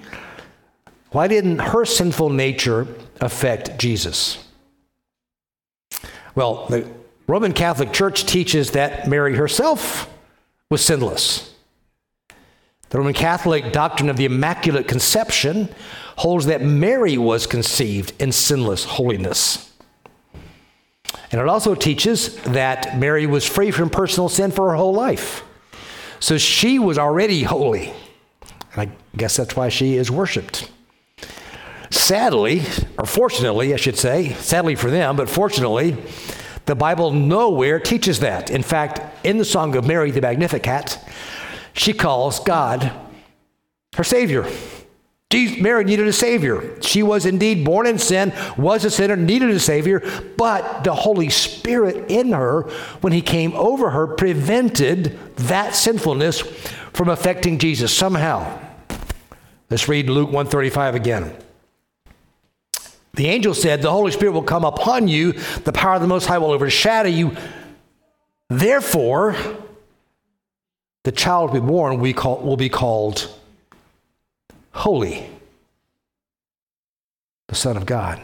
Why 1.10 1.28
didn't 1.28 1.58
her 1.58 1.86
sinful 1.86 2.30
nature 2.30 2.86
affect 3.20 3.80
Jesus? 3.80 4.48
Well, 6.36 6.68
the 6.68 6.88
Roman 7.26 7.52
Catholic 7.52 7.94
Church 7.94 8.28
teaches 8.28 8.70
that 8.72 9.08
Mary 9.08 9.38
herself 9.38 10.08
was 10.70 10.86
sinless. 10.86 11.56
The 12.90 13.00
Roman 13.00 13.16
Catholic 13.16 13.72
doctrine 13.72 14.12
of 14.12 14.18
the 14.18 14.26
Immaculate 14.26 14.88
Conception 14.88 15.68
holds 16.18 16.46
that 16.46 16.62
Mary 16.62 17.18
was 17.18 17.48
conceived 17.48 18.14
in 18.22 18.32
sinless 18.32 18.84
holiness. 18.84 19.74
And 21.32 21.42
it 21.42 21.48
also 21.48 21.76
teaches 21.76 22.36
that 22.44 22.98
Mary 22.98 23.28
was 23.28 23.46
free 23.46 23.72
from 23.72 23.90
personal 23.90 24.30
sin 24.30 24.52
for 24.52 24.70
her 24.70 24.76
whole 24.76 24.94
life. 24.94 25.44
So 26.20 26.38
she 26.38 26.80
was 26.80 26.98
already 26.98 27.44
holy. 27.44 27.94
And 28.74 28.90
I 28.90 28.96
guess 29.18 29.38
that's 29.38 29.56
why 29.56 29.70
she 29.70 29.96
is 29.96 30.10
worshiped. 30.12 30.72
Sadly, 31.90 32.64
or 32.98 33.06
fortunately, 33.06 33.74
I 33.74 33.78
should 33.78 33.98
say, 33.98 34.34
sadly 34.34 34.76
for 34.76 34.90
them, 34.90 35.16
but 35.16 35.30
fortunately, 35.30 35.98
the 36.66 36.76
Bible 36.76 37.12
nowhere 37.12 37.80
teaches 37.80 38.20
that. 38.20 38.50
In 38.50 38.64
fact, 38.64 39.26
in 39.26 39.38
the 39.38 39.46
Song 39.46 39.76
of 39.76 39.86
Mary, 39.86 40.12
the 40.12 40.22
Magnificat, 40.22 41.00
she 41.74 41.94
calls 41.94 42.40
God 42.40 42.92
her 43.96 44.04
Savior. 44.04 44.50
Mary 45.62 45.84
needed 45.84 46.08
a 46.08 46.14
Savior. 46.14 46.82
She 46.82 47.04
was 47.04 47.26
indeed 47.26 47.66
born 47.66 47.88
in 47.88 48.00
sin, 48.00 48.34
was 48.58 48.86
a 48.86 48.92
sinner, 48.92 49.16
needed 49.16 49.50
a 49.50 49.60
Savior, 49.60 50.02
but 50.38 50.84
the 50.84 50.94
Holy 50.94 51.30
Spirit 51.30 52.10
in 52.10 52.32
her, 52.32 52.62
when 53.02 53.14
He 53.14 53.22
came 53.22 53.54
over 53.54 53.90
her, 53.90 54.08
prevented 54.08 55.20
that 55.38 55.76
sinfulness 55.76 56.42
from 56.94 57.10
affecting 57.10 57.58
Jesus 57.58 57.94
somehow. 57.94 58.60
Let's 59.70 59.88
read 59.88 60.10
Luke 60.10 60.28
135 60.28 60.96
again. 60.96 61.36
The 63.16 63.28
angel 63.28 63.54
said, 63.54 63.82
The 63.82 63.92
Holy 63.92 64.12
Spirit 64.12 64.34
will 64.34 64.44
come 64.44 64.66
upon 64.66 65.08
you, 65.08 65.34
the 65.64 65.72
power 65.72 65.96
of 65.96 66.02
the 66.02 66.08
Most 66.08 66.26
High 66.28 66.38
will 66.38 66.52
overshadow 66.52 67.10
you. 67.10 67.36
Therefore, 68.50 69.36
the 71.04 71.12
child 71.12 71.52
will 71.52 71.62
be 71.62 71.68
born 71.68 72.00
will 72.00 72.58
be 72.58 72.70
called 72.70 73.30
holy, 74.76 75.26
the 77.48 77.56
Son 77.56 77.78
of 77.78 77.86
God. 77.86 78.22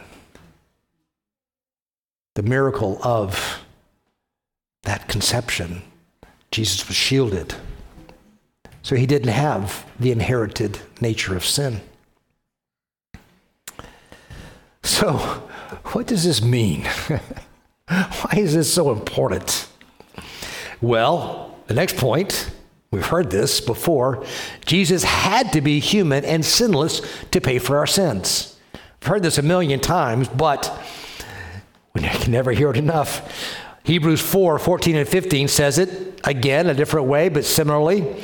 The 2.34 2.42
miracle 2.42 2.98
of 3.02 3.64
that 4.82 5.08
conception, 5.08 5.82
Jesus 6.50 6.86
was 6.86 6.96
shielded. 6.96 7.54
So 8.82 8.96
he 8.96 9.06
didn't 9.06 9.32
have 9.32 9.86
the 9.98 10.12
inherited 10.12 10.78
nature 11.00 11.36
of 11.36 11.44
sin. 11.44 11.80
So, 14.82 15.12
what 15.92 16.06
does 16.06 16.24
this 16.24 16.42
mean? 16.42 16.84
Why 17.88 18.34
is 18.36 18.54
this 18.54 18.72
so 18.72 18.92
important? 18.92 19.68
Well, 20.80 21.56
the 21.66 21.74
next 21.74 21.96
point 21.96 22.51
We've 22.92 23.04
heard 23.04 23.30
this 23.30 23.60
before. 23.60 24.24
Jesus 24.66 25.02
had 25.02 25.52
to 25.54 25.60
be 25.60 25.80
human 25.80 26.24
and 26.24 26.44
sinless 26.44 27.00
to 27.30 27.40
pay 27.40 27.58
for 27.58 27.78
our 27.78 27.86
sins. 27.86 28.56
I've 28.74 29.08
heard 29.08 29.22
this 29.22 29.38
a 29.38 29.42
million 29.42 29.80
times, 29.80 30.28
but 30.28 30.70
we 31.94 32.02
can 32.02 32.30
never 32.30 32.52
hear 32.52 32.70
it 32.70 32.76
enough. 32.76 33.58
Hebrews 33.84 34.20
4 34.20 34.58
14 34.58 34.96
and 34.96 35.08
15 35.08 35.48
says 35.48 35.78
it 35.78 36.20
again, 36.22 36.68
a 36.68 36.74
different 36.74 37.08
way, 37.08 37.30
but 37.30 37.44
similarly. 37.44 38.14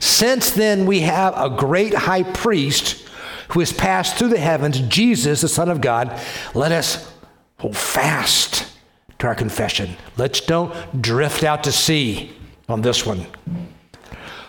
Since 0.00 0.50
then, 0.50 0.86
we 0.86 1.00
have 1.00 1.34
a 1.36 1.48
great 1.48 1.94
high 1.94 2.24
priest 2.24 3.08
who 3.50 3.60
has 3.60 3.72
passed 3.72 4.16
through 4.16 4.28
the 4.28 4.38
heavens, 4.38 4.80
Jesus, 4.80 5.40
the 5.40 5.48
Son 5.48 5.68
of 5.68 5.80
God. 5.80 6.20
Let 6.52 6.72
us 6.72 7.10
hold 7.58 7.76
fast 7.76 8.76
to 9.20 9.28
our 9.28 9.36
confession. 9.36 9.96
Let's 10.16 10.40
don't 10.40 11.00
drift 11.00 11.44
out 11.44 11.62
to 11.64 11.72
sea 11.72 12.32
on 12.68 12.82
this 12.82 13.06
one. 13.06 13.26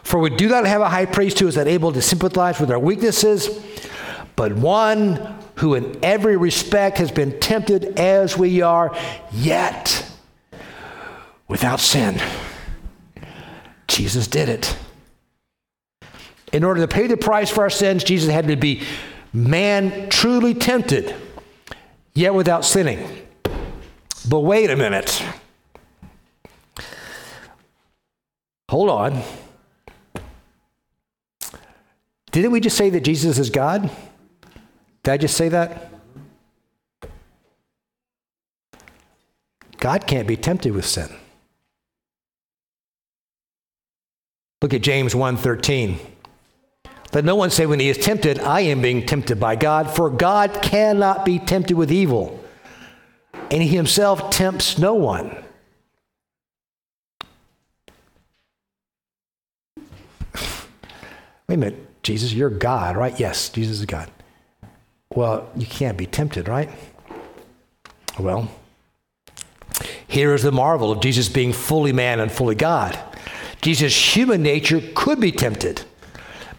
For 0.08 0.22
we 0.22 0.30
do 0.30 0.48
not 0.48 0.66
have 0.66 0.80
a 0.80 0.88
high 0.88 1.06
priest 1.06 1.38
who 1.40 1.50
is 1.50 1.58
unable 1.58 1.92
to 1.92 2.02
sympathize 2.02 2.62
with 2.62 2.72
our 2.72 2.80
weaknesses, 2.80 3.50
but 4.38 4.54
one 4.54 5.36
who 5.56 5.76
in 5.76 6.00
every 6.02 6.38
respect 6.38 6.98
has 7.00 7.12
been 7.12 7.38
tempted 7.42 8.00
as 8.00 8.38
we 8.38 8.62
are, 8.62 8.96
yet 9.34 10.10
without 11.50 11.82
sin. 11.82 12.22
Jesus 13.90 14.28
did 14.28 14.48
it. 14.48 14.78
In 16.54 16.64
order 16.64 16.80
to 16.80 16.88
pay 16.88 17.08
the 17.08 17.18
price 17.18 17.50
for 17.50 17.64
our 17.64 17.70
sins, 17.70 18.06
Jesus 18.06 18.32
had 18.32 18.48
to 18.48 18.56
be 18.56 18.84
man 19.34 20.08
truly 20.08 20.54
tempted, 20.54 21.14
yet 22.14 22.34
without 22.34 22.64
sinning. 22.64 23.06
But 24.30 24.40
wait 24.40 24.70
a 24.70 24.78
minute. 24.78 25.22
Hold 28.70 28.90
on. 28.90 29.22
Didn't 32.38 32.52
we 32.52 32.60
just 32.60 32.78
say 32.78 32.92
that 32.92 33.00
Jesus 33.00 33.40
is 33.40 33.50
God? 33.50 33.90
Did 35.02 35.12
I 35.12 35.18
just 35.18 35.36
say 35.36 35.50
that? 35.50 35.92
God 39.80 40.06
can't 40.06 40.28
be 40.28 40.38
tempted 40.38 40.72
with 40.72 40.86
sin. 40.86 41.10
Look 44.62 44.76
at 44.76 44.82
James 44.82 45.16
1:13. 45.16 45.98
Let 47.12 47.26
no 47.26 47.36
one 47.36 47.50
say 47.50 47.66
when 47.66 47.80
he 47.80 47.90
is 47.90 47.98
tempted, 47.98 48.38
I 48.38 48.60
am 48.60 48.84
being 48.84 49.04
tempted 49.04 49.40
by 49.40 49.56
God, 49.56 49.90
for 49.90 50.08
God 50.12 50.60
cannot 50.62 51.26
be 51.26 51.40
tempted 51.40 51.76
with 51.76 51.92
evil, 51.92 52.40
and 53.50 53.64
he 53.64 53.70
himself 53.70 54.30
tempts 54.30 54.78
no 54.78 54.94
one. 54.94 55.44
Wait 61.48 61.56
a 61.56 61.58
minute, 61.58 61.87
Jesus, 62.08 62.32
you're 62.32 62.50
God, 62.50 62.96
right? 62.96 63.20
Yes, 63.20 63.50
Jesus 63.50 63.80
is 63.80 63.86
God. 63.86 64.10
Well, 65.14 65.50
you 65.58 65.66
can't 65.66 65.98
be 65.98 66.06
tempted, 66.06 66.48
right? 66.48 66.70
Well, 68.18 68.50
here 70.08 70.34
is 70.34 70.42
the 70.42 70.54
marvel 70.54 70.90
of 70.90 71.02
Jesus 71.02 71.28
being 71.28 71.52
fully 71.52 71.92
man 71.92 72.22
and 72.22 72.32
fully 72.32 72.56
God. 72.56 72.98
Jesus' 73.62 74.16
human 74.16 74.42
nature 74.42 74.82
could 74.96 75.20
be 75.20 75.34
tempted, 75.34 75.84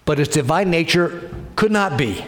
but 0.05 0.18
his 0.18 0.28
divine 0.28 0.68
nature 0.68 1.30
could 1.57 1.72
not 1.72 1.96
be. 1.96 2.22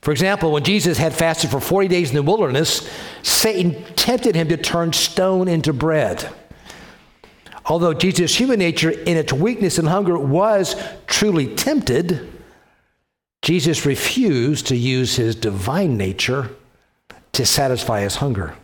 For 0.00 0.12
example, 0.12 0.52
when 0.52 0.62
Jesus 0.62 0.98
had 0.98 1.14
fasted 1.14 1.50
for 1.50 1.58
40 1.58 1.88
days 1.88 2.10
in 2.10 2.14
the 2.14 2.22
wilderness, 2.22 2.88
Satan 3.24 3.82
tempted 3.96 4.36
him 4.36 4.46
to 4.50 4.56
turn 4.56 4.92
stone 4.92 5.48
into 5.48 5.72
bread. 5.72 6.32
Although 7.66 7.94
Jesus' 7.94 8.34
human 8.34 8.58
nature, 8.58 8.90
in 8.90 9.16
its 9.16 9.32
weakness 9.32 9.78
and 9.78 9.88
hunger, 9.88 10.18
was 10.18 10.76
truly 11.06 11.54
tempted, 11.54 12.30
Jesus 13.40 13.86
refused 13.86 14.66
to 14.66 14.76
use 14.76 15.16
his 15.16 15.34
divine 15.34 15.96
nature 15.96 16.50
to 17.32 17.46
satisfy 17.46 18.02
his 18.02 18.16
hunger. 18.16 18.54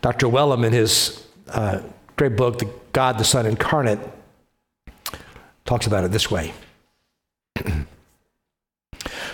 Dr. 0.00 0.26
Wellum, 0.26 0.64
in 0.64 0.72
his 0.72 1.24
uh, 1.48 1.80
great 2.16 2.36
book, 2.36 2.58
The 2.58 2.70
God, 2.92 3.18
the 3.18 3.24
Son 3.24 3.46
Incarnate, 3.46 4.00
talks 5.64 5.86
about 5.86 6.04
it 6.04 6.10
this 6.10 6.30
way. 6.30 6.52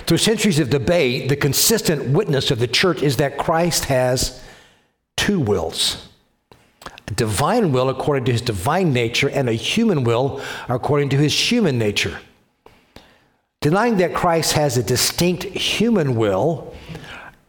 Through 0.07 0.19
centuries 0.19 0.59
of 0.59 0.71
debate, 0.71 1.29
the 1.29 1.37
consistent 1.37 2.11
witness 2.11 2.51
of 2.51 2.59
the 2.59 2.69
church 2.69 3.03
is 3.03 3.17
that 3.17 3.39
Christ 3.39 3.87
has 3.87 4.43
two 5.17 5.41
wills 5.41 6.09
divine 7.15 7.73
will 7.73 7.89
according 7.89 8.25
to 8.27 8.33
his 8.33 8.43
divine 8.43 8.93
nature, 8.93 9.29
and 9.29 9.49
a 9.49 9.53
human 9.53 10.05
will 10.05 10.43
according 10.69 11.09
to 11.11 11.17
his 11.17 11.35
human 11.35 11.79
nature. 11.79 12.19
Denying 13.61 13.99
that 13.99 14.15
Christ 14.15 14.53
has 14.55 14.77
a 14.77 14.83
distinct 14.83 15.45
human 15.45 16.17
will 16.17 16.75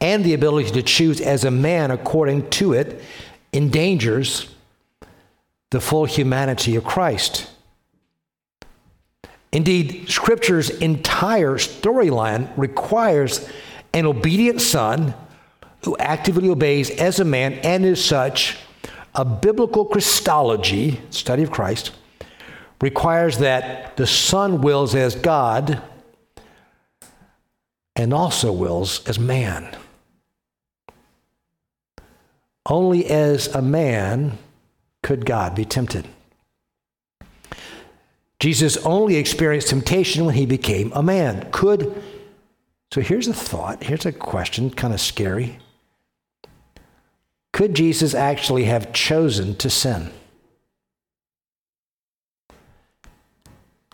and 0.02 0.26
the 0.26 0.34
ability 0.34 0.72
to 0.72 0.84
choose 0.84 1.22
as 1.22 1.46
a 1.46 1.52
man 1.52 1.92
according 1.92 2.50
to 2.50 2.74
it 2.74 3.02
endangers 3.54 4.54
the 5.70 5.80
full 5.80 6.06
humanity 6.06 6.76
of 6.76 6.84
Christ. 6.84 7.50
Indeed, 9.52 10.10
Scripture's 10.10 10.70
entire 10.70 11.56
storyline 11.56 12.50
requires 12.58 13.50
an 13.94 14.06
obedient 14.06 14.62
son 14.62 15.14
who 15.84 15.98
actively 15.98 16.50
obeys 16.50 16.90
as 16.90 17.20
a 17.20 17.26
man 17.26 17.54
and 17.54 17.86
as 17.86 18.04
such 18.04 18.58
a 19.14 19.26
biblical 19.26 19.86
Christology, 19.86 21.02
study 21.10 21.44
of 21.44 21.52
Christ, 21.52 21.92
requires 22.82 23.38
that 23.40 23.96
the 23.98 24.08
Son 24.08 24.62
wills 24.62 24.96
as 24.96 25.16
God 25.16 25.82
and 27.96 28.14
also 28.14 28.52
wills 28.52 29.06
as 29.08 29.20
man. 29.20 29.76
Only 32.66 33.06
as 33.06 33.48
a 33.48 33.62
man 33.62 34.38
could 35.04 35.26
God 35.26 35.56
be 35.56 35.66
tempted. 35.66 36.08
Jesus 38.40 38.78
only 38.78 39.18
experienced 39.18 39.70
temptation 39.70 40.26
when 40.26 40.34
he 40.34 40.46
became 40.48 40.92
a 40.94 41.04
man. 41.04 41.48
Could, 41.52 42.02
so 42.92 43.02
here's 43.02 43.28
a 43.28 43.34
thought, 43.34 43.84
here's 43.84 44.06
a 44.06 44.12
question, 44.12 44.72
kind 44.72 44.94
of 44.94 45.00
scary. 45.00 45.60
Could 47.62 47.76
Jesus 47.76 48.16
actually 48.16 48.64
have 48.64 48.92
chosen 48.92 49.54
to 49.58 49.70
sin? 49.70 50.10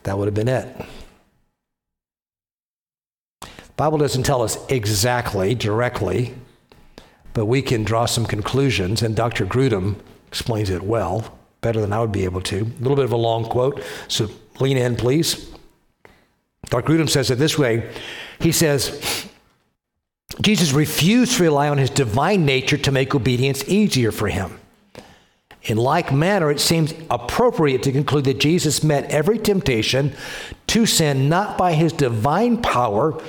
That 0.03 0.17
would 0.17 0.23
have 0.23 0.33
been 0.33 0.47
it. 0.47 0.85
The 3.41 3.49
Bible 3.75 3.97
doesn't 3.97 4.23
tell 4.23 4.41
us 4.41 4.57
exactly, 4.69 5.53
directly, 5.53 6.33
but 7.33 7.47
we 7.47 7.61
can 7.61 7.83
draw 7.83 8.05
some 8.05 8.25
conclusions, 8.25 9.01
and 9.01 9.17
Dr. 9.17 9.45
Grudem 9.45 9.97
explains 10.29 10.69
it 10.69 10.83
well, 10.83 11.37
better 11.59 11.81
than 11.81 11.91
I 11.91 11.99
would 11.99 12.13
be 12.13 12.23
able 12.23 12.39
to. 12.43 12.59
A 12.61 12.79
little 12.81 12.95
bit 12.95 13.03
of 13.03 13.11
a 13.11 13.17
long 13.17 13.43
quote, 13.43 13.83
so 14.07 14.29
lean 14.61 14.77
in, 14.77 14.95
please. 14.95 15.53
Dr. 16.69 16.87
Grudem 16.87 17.09
says 17.09 17.29
it 17.31 17.35
this 17.35 17.57
way 17.57 17.93
He 18.39 18.53
says, 18.53 19.26
Jesus 20.41 20.71
refused 20.71 21.37
to 21.37 21.43
rely 21.43 21.69
on 21.69 21.77
his 21.77 21.89
divine 21.89 22.45
nature 22.45 22.77
to 22.77 22.91
make 22.91 23.15
obedience 23.15 23.63
easier 23.67 24.11
for 24.11 24.27
him. 24.27 24.59
In 25.63 25.77
like 25.77 26.13
manner, 26.13 26.49
it 26.51 26.59
seems 26.59 26.93
appropriate 27.09 27.83
to 27.83 27.91
conclude 27.91 28.25
that 28.25 28.39
Jesus 28.39 28.83
met 28.83 29.11
every 29.11 29.37
temptation 29.37 30.13
to 30.67 30.85
sin 30.85 31.27
not 31.27 31.57
by 31.57 31.73
his 31.73 31.91
divine 31.91 32.61
power, 32.61 33.21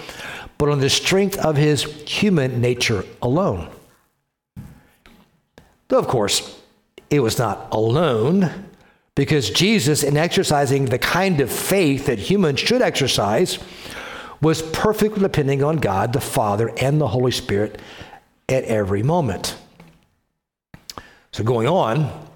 but 0.58 0.68
on 0.68 0.80
the 0.80 0.90
strength 0.90 1.38
of 1.38 1.56
his 1.56 1.84
human 2.08 2.60
nature 2.60 3.04
alone. 3.22 3.68
Though, 5.88 5.98
of 5.98 6.06
course, 6.06 6.60
it 7.10 7.20
was 7.20 7.38
not 7.38 7.68
alone, 7.72 8.66
because 9.14 9.50
Jesus, 9.50 10.04
in 10.04 10.16
exercising 10.16 10.84
the 10.84 10.98
kind 10.98 11.40
of 11.40 11.50
faith 11.50 12.06
that 12.06 12.18
humans 12.18 12.60
should 12.60 12.82
exercise, 12.82 13.58
was 14.40 14.62
perfectly 14.62 15.20
depending 15.20 15.62
on 15.62 15.76
God, 15.76 16.12
the 16.12 16.20
Father, 16.20 16.72
and 16.78 17.00
the 17.00 17.08
Holy 17.08 17.32
Spirit 17.32 17.80
at 18.48 18.64
every 18.64 19.02
moment. 19.02 19.56
So, 21.32 21.44
going 21.44 21.68
on, 21.68 22.26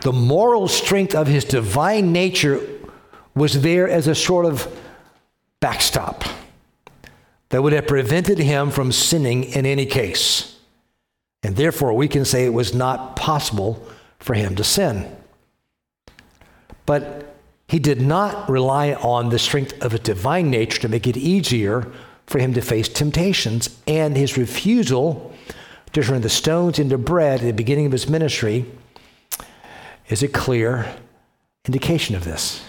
the 0.00 0.12
moral 0.12 0.68
strength 0.68 1.14
of 1.14 1.26
his 1.26 1.44
divine 1.44 2.12
nature 2.12 2.60
was 3.34 3.62
there 3.62 3.88
as 3.88 4.06
a 4.06 4.14
sort 4.14 4.46
of 4.46 4.66
backstop 5.60 6.24
that 7.50 7.62
would 7.62 7.72
have 7.72 7.86
prevented 7.86 8.38
him 8.38 8.70
from 8.70 8.92
sinning 8.92 9.44
in 9.44 9.64
any 9.64 9.86
case. 9.86 10.56
And 11.42 11.56
therefore, 11.56 11.94
we 11.94 12.08
can 12.08 12.24
say 12.24 12.44
it 12.44 12.52
was 12.52 12.74
not 12.74 13.16
possible 13.16 13.86
for 14.18 14.34
him 14.34 14.56
to 14.56 14.64
sin. 14.64 15.14
But 16.84 17.27
he 17.68 17.78
did 17.78 18.00
not 18.00 18.48
rely 18.48 18.94
on 18.94 19.28
the 19.28 19.38
strength 19.38 19.80
of 19.82 19.92
a 19.92 19.98
divine 19.98 20.50
nature 20.50 20.80
to 20.80 20.88
make 20.88 21.06
it 21.06 21.18
easier 21.18 21.92
for 22.26 22.38
him 22.38 22.54
to 22.54 22.62
face 22.62 22.88
temptations. 22.88 23.78
And 23.86 24.16
his 24.16 24.38
refusal 24.38 25.34
to 25.92 26.02
turn 26.02 26.22
the 26.22 26.30
stones 26.30 26.78
into 26.78 26.96
bread 26.96 27.40
at 27.40 27.46
the 27.46 27.52
beginning 27.52 27.86
of 27.86 27.92
his 27.92 28.08
ministry 28.08 28.64
is 30.08 30.22
a 30.22 30.28
clear 30.28 30.96
indication 31.66 32.16
of 32.16 32.24
this. 32.24 32.64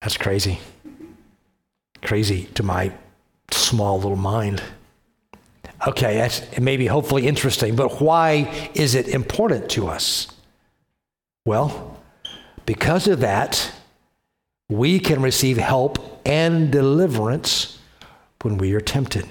That's 0.00 0.16
crazy. 0.16 0.60
Crazy 2.02 2.44
to 2.54 2.62
my 2.62 2.92
small 3.50 3.96
little 3.96 4.16
mind. 4.16 4.62
Okay, 5.88 6.16
that's 6.16 6.58
maybe 6.58 6.86
hopefully 6.86 7.26
interesting, 7.26 7.74
but 7.74 8.00
why 8.00 8.70
is 8.74 8.94
it 8.94 9.08
important 9.08 9.68
to 9.70 9.88
us? 9.88 10.28
Well, 11.48 11.96
because 12.66 13.08
of 13.08 13.20
that, 13.20 13.72
we 14.68 15.00
can 15.00 15.22
receive 15.22 15.56
help 15.56 16.20
and 16.26 16.70
deliverance 16.70 17.78
when 18.42 18.58
we 18.58 18.74
are 18.74 18.82
tempted. 18.82 19.26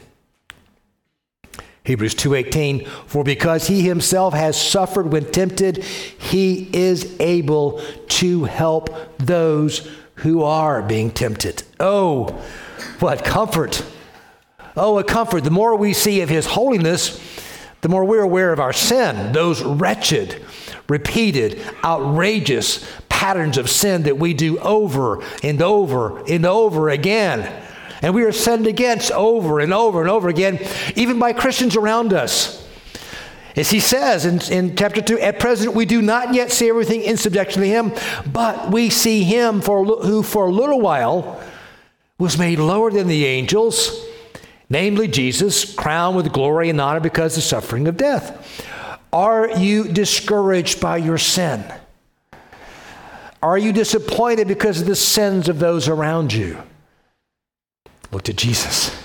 Hebrews 1.84 2.16
2:18 2.16 2.88
For 3.06 3.24
because 3.24 3.68
he 3.68 3.84
himself 3.84 4.34
has 4.34 4.60
suffered 4.60 5.12
when 5.12 5.32
tempted 5.32 5.84
he 5.84 6.68
is 6.74 7.16
able 7.20 7.84
to 8.08 8.46
help 8.46 8.90
those 9.20 9.88
who 10.16 10.42
are 10.42 10.82
being 10.82 11.12
tempted. 11.12 11.62
Oh, 11.80 12.30
what 13.00 13.24
comfort. 13.24 13.84
Oh, 14.76 14.98
a 14.98 15.04
comfort. 15.04 15.44
The 15.44 15.52
more 15.52 15.76
we 15.76 15.94
see 15.94 16.22
of 16.22 16.30
his 16.30 16.48
holiness, 16.48 17.20
the 17.88 17.92
more 17.92 18.04
we're 18.04 18.22
aware 18.22 18.52
of 18.52 18.60
our 18.60 18.74
sin, 18.74 19.32
those 19.32 19.64
wretched 19.64 20.46
repeated, 20.90 21.62
outrageous 21.86 22.86
patterns 23.08 23.58
of 23.58 23.70
sin 23.70 24.04
that 24.04 24.18
we 24.18 24.34
do 24.34 24.60
over 24.60 25.24
and 25.42 25.62
over 25.62 26.20
and 26.26 26.46
over 26.46 26.90
again. 26.90 27.64
And 28.02 28.14
we 28.14 28.24
are 28.24 28.34
sinned 28.34 28.68
against 28.68 29.10
over 29.14 29.62
and 29.62 29.74
over 29.74 30.02
and 30.02 30.10
over 30.10 30.28
again, 30.28 30.60
even 30.98 31.18
by 31.18 31.32
Christians 31.32 31.78
around 31.78 32.12
us. 32.12 32.68
As 33.56 33.70
he 33.70 33.80
says 33.80 34.26
in, 34.26 34.42
in 34.52 34.76
chapter 34.76 35.02
2, 35.02 35.22
at 35.22 35.40
present 35.40 35.74
we 35.74 35.86
do 35.86 36.02
not 36.02 36.34
yet 36.34 36.52
see 36.52 36.68
everything 36.68 37.04
in 37.04 37.16
subjection 37.16 37.62
to 37.62 37.70
him, 37.70 37.94
but 38.30 38.70
we 38.70 38.90
see 38.90 39.24
him 39.24 39.62
for, 39.62 39.86
who 39.86 40.24
for 40.24 40.48
a 40.48 40.52
little 40.52 40.82
while 40.82 41.42
was 42.18 42.38
made 42.38 42.60
lower 42.60 42.92
than 42.92 43.08
the 43.08 43.26
angels, 43.26 44.07
namely 44.70 45.08
Jesus, 45.08 45.74
crowned 45.74 46.16
with 46.16 46.32
glory 46.32 46.70
and 46.70 46.80
honor 46.80 47.00
because 47.00 47.34
of 47.34 47.44
the 47.44 47.50
suffering 47.50 47.88
of 47.88 47.98
death 47.98 48.76
are 49.14 49.58
you 49.58 49.86
discouraged 49.86 50.82
by 50.82 50.98
your 50.98 51.18
sin? 51.18 51.64
Are 53.42 53.58
you 53.58 53.72
disappointed 53.72 54.48
because 54.48 54.82
of 54.82 54.88
the 54.88 54.96
sins 54.96 55.48
of 55.48 55.60
those 55.60 55.88
around 55.88 56.34
you? 56.34 56.62
Look 58.12 58.24
to 58.24 58.34
Jesus. 58.34 58.96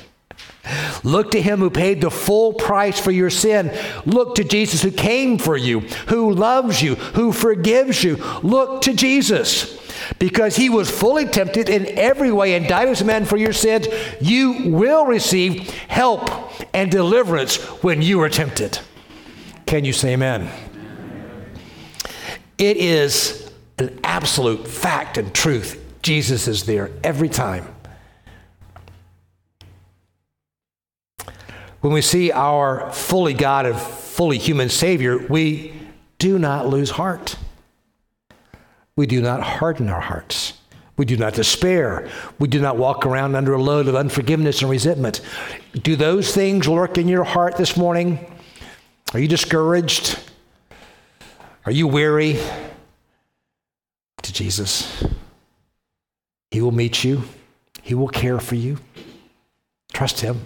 Look 1.03 1.33
to 1.33 1.43
him 1.43 1.59
who 1.59 1.71
paid 1.71 2.01
the 2.01 2.11
full 2.11 2.53
price 2.53 3.01
for 3.01 3.11
your 3.11 3.31
sin. 3.31 3.77
Look 4.07 4.37
to 4.37 4.45
Jesus 4.45 4.83
who 4.83 4.91
came 4.91 5.39
for 5.39 5.57
you, 5.57 5.81
who 6.09 6.33
loves 6.33 6.81
you, 6.83 6.95
who 6.95 7.33
forgives 7.33 8.05
you. 8.05 8.17
Look 8.43 8.83
to 8.83 8.95
Jesus. 8.95 9.79
Because 10.19 10.57
he 10.57 10.69
was 10.69 10.91
fully 10.91 11.27
tempted 11.27 11.69
in 11.69 11.87
every 11.99 12.33
way 12.33 12.55
and 12.55 12.67
died 12.67 12.89
as 12.89 13.01
a 13.01 13.05
man 13.05 13.25
for 13.25 13.37
your 13.37 13.53
sins, 13.53 13.87
you 14.21 14.71
will 14.71 15.07
receive 15.07 15.71
help 15.89 16.31
and 16.75 16.91
deliverance 16.91 17.57
when 17.83 18.03
you 18.03 18.21
are 18.23 18.29
tempted. 18.29 18.79
Can 19.67 19.85
you 19.85 19.93
say 19.93 20.13
amen? 20.15 20.51
It 22.59 22.77
is 22.77 23.51
an 23.79 23.99
absolute 24.05 24.69
fact 24.69 25.19
and 25.19 25.35
truth. 25.35 25.79
Jesus 26.03 26.49
is 26.49 26.65
there 26.65 26.91
every 27.03 27.29
time. 27.29 27.67
When 31.81 31.93
we 31.93 32.01
see 32.01 32.31
our 32.31 32.93
fully 32.93 33.35
God 33.35 33.67
and 33.67 33.77
fully 33.77 34.39
human 34.39 34.69
Savior, 34.69 35.19
we 35.19 35.75
do 36.19 36.39
not 36.39 36.69
lose 36.69 36.91
heart. 36.91 37.37
We 38.97 39.07
do 39.07 39.23
not 39.23 39.43
harden 39.43 39.89
our 39.89 40.01
hearts. 40.01 40.55
We 40.97 41.07
do 41.07 41.17
not 41.17 41.35
despair. 41.35 42.09
We 42.39 42.49
do 42.49 42.61
not 42.61 42.77
walk 42.77 43.07
around 43.07 43.35
under 43.35 43.55
a 43.55 43.63
load 43.63 43.89
of 43.89 43.95
unforgiveness 43.95 44.61
and 44.61 44.71
resentment. 44.71 45.21
Do 45.73 45.97
those 45.97 46.35
things 46.35 46.69
lurk 46.69 46.99
in 46.99 47.09
your 47.09 47.25
heart 47.25 47.57
this 47.57 47.77
morning? 47.77 48.19
Are 49.15 49.19
you 49.19 49.29
discouraged? 49.29 50.19
Are 51.65 51.73
you 51.73 51.87
weary? 51.87 52.39
To 54.23 54.33
Jesus. 54.33 55.03
He 56.51 56.61
will 56.61 56.73
meet 56.73 57.03
you, 57.03 57.23
He 57.83 57.95
will 57.95 58.09
care 58.09 58.39
for 58.39 58.57
you. 58.57 58.79
Trust 59.93 60.21
Him. 60.21 60.45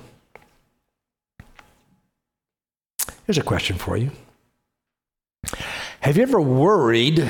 Here's 3.26 3.38
a 3.38 3.42
question 3.42 3.76
for 3.76 3.96
you 3.96 4.12
Have 6.00 6.16
you 6.16 6.22
ever 6.22 6.40
worried 6.40 7.28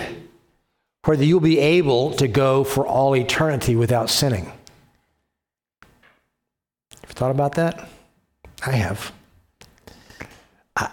whether 1.06 1.24
you'll 1.24 1.40
be 1.40 1.58
able 1.58 2.12
to 2.12 2.26
go 2.26 2.64
for 2.64 2.84
all 2.86 3.14
eternity 3.14 3.76
without 3.76 4.10
sinning? 4.10 4.52
You 5.82 7.14
thought 7.14 7.30
about 7.30 7.54
that? 7.54 7.88
I 8.66 8.72
have. 8.72 9.12
I, 10.74 10.90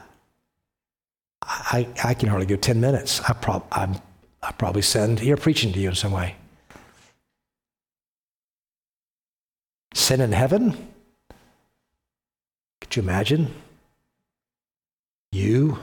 I, 1.42 1.88
I 2.04 2.14
can 2.14 2.30
hardly 2.30 2.46
go 2.46 2.56
10 2.56 2.80
minutes. 2.80 3.22
I, 3.22 3.34
prob- 3.34 3.68
I'm, 3.72 3.96
I 4.44 4.52
probably 4.52 4.84
send 4.84 5.20
here 5.20 5.36
preaching 5.36 5.74
to 5.74 5.80
you 5.80 5.90
in 5.90 5.96
some 5.96 6.12
way. 6.12 6.36
Sin 9.96 10.22
in 10.22 10.32
heaven? 10.32 10.94
Could 12.82 12.96
you 12.96 13.02
imagine? 13.02 13.54
You 15.32 15.80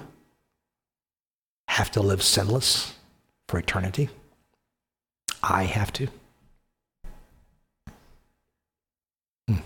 have 1.66 1.90
to 1.92 2.00
live 2.00 2.22
sinless 2.22 2.94
for 3.48 3.58
eternity. 3.58 4.08
I 5.42 5.64
have 5.64 5.92
to. 5.94 6.08
Hmm. 9.48 9.56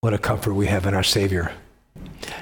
What 0.00 0.14
a 0.14 0.18
comfort 0.18 0.54
we 0.54 0.66
have 0.66 0.86
in 0.86 0.94
our 0.94 1.02
Savior. 1.02 1.52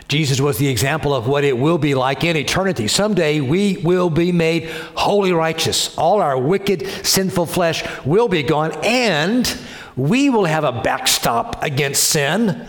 Jesus 0.08 0.40
was 0.40 0.58
the 0.58 0.68
example 0.68 1.14
of 1.14 1.26
what 1.26 1.42
it 1.42 1.58
will 1.58 1.78
be 1.78 1.94
like 1.94 2.22
in 2.22 2.36
eternity. 2.36 2.86
Someday 2.86 3.40
we 3.40 3.78
will 3.78 4.10
be 4.10 4.30
made 4.30 4.70
wholly 4.94 5.32
righteous. 5.32 5.96
All 5.98 6.20
our 6.20 6.38
wicked, 6.38 6.86
sinful 7.04 7.46
flesh 7.46 7.82
will 8.04 8.28
be 8.28 8.42
gone, 8.44 8.72
and 8.84 9.58
we 9.96 10.30
will 10.30 10.44
have 10.44 10.62
a 10.62 10.80
backstop 10.82 11.62
against 11.62 12.04
sin 12.04 12.66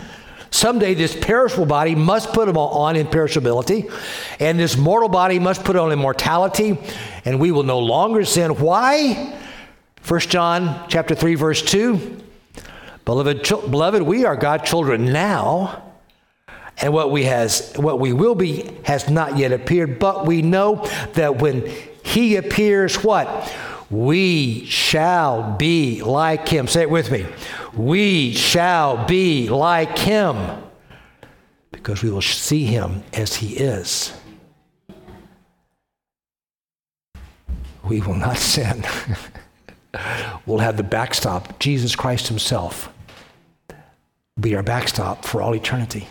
Someday 0.51 0.93
this 0.93 1.15
perishable 1.15 1.65
body 1.65 1.95
must 1.95 2.33
put 2.33 2.47
on 2.49 2.95
imperishability, 2.95 3.91
and 4.39 4.59
this 4.59 4.77
mortal 4.77 5.09
body 5.09 5.39
must 5.39 5.63
put 5.63 5.75
on 5.75 5.91
immortality, 5.91 6.77
and 7.25 7.39
we 7.39 7.51
will 7.51 7.63
no 7.63 7.79
longer 7.79 8.23
sin. 8.23 8.51
Why? 8.51 9.37
1 10.07 10.19
John 10.21 10.85
chapter 10.87 11.15
3, 11.15 11.35
verse 11.35 11.61
2. 11.61 12.23
Beloved, 13.03 13.43
beloved, 13.43 14.01
we 14.01 14.25
are 14.25 14.35
God's 14.35 14.69
children 14.69 15.05
now, 15.05 15.83
and 16.79 16.93
what 16.93 17.11
we 17.11 17.23
has 17.23 17.73
what 17.75 17.99
we 17.99 18.13
will 18.13 18.35
be 18.35 18.69
has 18.83 19.09
not 19.09 19.37
yet 19.37 19.51
appeared, 19.51 19.99
but 19.99 20.25
we 20.25 20.41
know 20.41 20.85
that 21.13 21.41
when 21.41 21.65
he 22.03 22.35
appears, 22.35 23.03
what? 23.03 23.53
We 23.89 24.65
shall 24.65 25.55
be 25.55 26.01
like 26.03 26.47
him. 26.47 26.67
Say 26.67 26.81
it 26.81 26.89
with 26.89 27.09
me. 27.09 27.25
We 27.77 28.33
shall 28.33 29.05
be 29.05 29.49
like 29.49 29.97
him 29.99 30.63
because 31.71 32.01
we 32.01 32.09
will 32.09 32.23
see 32.23 32.65
him 32.65 33.03
as 33.13 33.35
he 33.35 33.55
is. 33.55 34.13
We 37.83 38.01
will 38.01 38.15
not 38.15 38.37
sin. 38.37 38.83
we'll 40.45 40.57
have 40.57 40.77
the 40.77 40.83
backstop. 40.83 41.59
Jesus 41.59 41.95
Christ 41.95 42.27
himself 42.27 42.91
be 44.39 44.55
our 44.55 44.63
backstop 44.63 45.25
for 45.25 45.41
all 45.41 45.55
eternity. 45.55 46.07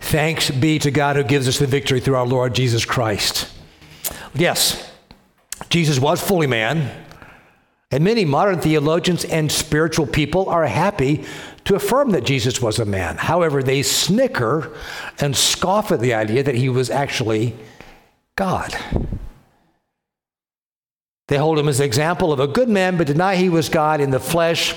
Thanks 0.00 0.50
be 0.50 0.78
to 0.78 0.90
God 0.90 1.16
who 1.16 1.24
gives 1.24 1.48
us 1.48 1.58
the 1.58 1.66
victory 1.66 2.00
through 2.00 2.16
our 2.16 2.26
Lord 2.26 2.54
Jesus 2.54 2.84
Christ. 2.84 3.50
Yes, 4.34 4.90
Jesus 5.68 5.98
was 5.98 6.22
fully 6.22 6.46
man, 6.46 7.05
and 7.96 8.04
many 8.04 8.26
modern 8.26 8.60
theologians 8.60 9.24
and 9.24 9.50
spiritual 9.50 10.06
people 10.06 10.50
are 10.50 10.66
happy 10.66 11.24
to 11.64 11.74
affirm 11.74 12.10
that 12.10 12.24
Jesus 12.24 12.60
was 12.60 12.78
a 12.78 12.84
man. 12.84 13.16
However, 13.16 13.62
they 13.62 13.82
snicker 13.82 14.76
and 15.18 15.34
scoff 15.34 15.90
at 15.90 16.00
the 16.00 16.12
idea 16.12 16.42
that 16.42 16.56
he 16.56 16.68
was 16.68 16.90
actually 16.90 17.56
God. 18.36 18.76
They 21.28 21.38
hold 21.38 21.58
him 21.58 21.68
as 21.68 21.80
an 21.80 21.86
example 21.86 22.34
of 22.34 22.38
a 22.38 22.46
good 22.46 22.68
man, 22.68 22.98
but 22.98 23.06
deny 23.06 23.36
he 23.36 23.48
was 23.48 23.70
God 23.70 24.02
in 24.02 24.10
the 24.10 24.20
flesh 24.20 24.74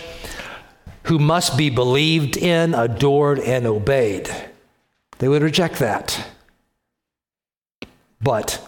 who 1.03 1.20
must 1.20 1.57
be 1.57 1.70
believed 1.70 2.38
in, 2.38 2.74
adored, 2.74 3.39
and 3.39 3.65
obeyed. 3.65 4.34
They 5.17 5.28
would 5.28 5.43
reject 5.43 5.80
that. 5.80 6.26
But 8.22 8.65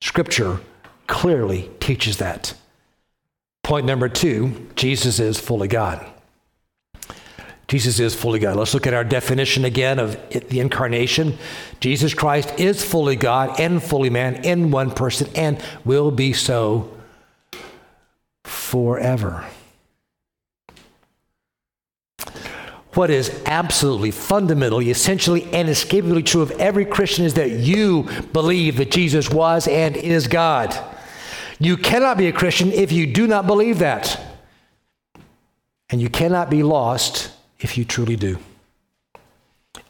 Scripture 0.00 0.60
clearly 1.08 1.68
teaches 1.80 2.18
that. 2.18 2.54
Point 3.62 3.86
number 3.86 4.08
two 4.08 4.68
Jesus 4.74 5.18
is 5.20 5.38
fully 5.38 5.68
God. 5.68 6.04
Jesus 7.68 7.98
is 8.00 8.14
fully 8.14 8.38
God. 8.38 8.56
Let's 8.56 8.74
look 8.74 8.86
at 8.86 8.92
our 8.92 9.04
definition 9.04 9.64
again 9.64 9.98
of 9.98 10.18
the 10.30 10.60
incarnation. 10.60 11.38
Jesus 11.80 12.12
Christ 12.12 12.60
is 12.60 12.84
fully 12.84 13.16
God 13.16 13.58
and 13.58 13.82
fully 13.82 14.10
man 14.10 14.44
in 14.44 14.70
one 14.70 14.90
person 14.90 15.30
and 15.34 15.62
will 15.84 16.10
be 16.10 16.34
so 16.34 16.92
forever. 18.44 19.46
What 22.94 23.08
is 23.08 23.42
absolutely, 23.46 24.10
fundamentally, 24.10 24.90
essentially, 24.90 25.44
and 25.44 25.54
inescapably 25.54 26.22
true 26.24 26.42
of 26.42 26.50
every 26.52 26.84
Christian 26.84 27.24
is 27.24 27.34
that 27.34 27.52
you 27.52 28.06
believe 28.34 28.76
that 28.76 28.90
Jesus 28.90 29.30
was 29.30 29.66
and 29.66 29.96
is 29.96 30.28
God. 30.28 30.78
You 31.62 31.76
cannot 31.76 32.18
be 32.18 32.26
a 32.26 32.32
Christian 32.32 32.72
if 32.72 32.90
you 32.90 33.06
do 33.06 33.28
not 33.28 33.46
believe 33.46 33.78
that. 33.78 34.20
And 35.90 36.00
you 36.00 36.08
cannot 36.08 36.50
be 36.50 36.64
lost 36.64 37.30
if 37.60 37.78
you 37.78 37.84
truly 37.84 38.16
do. 38.16 38.38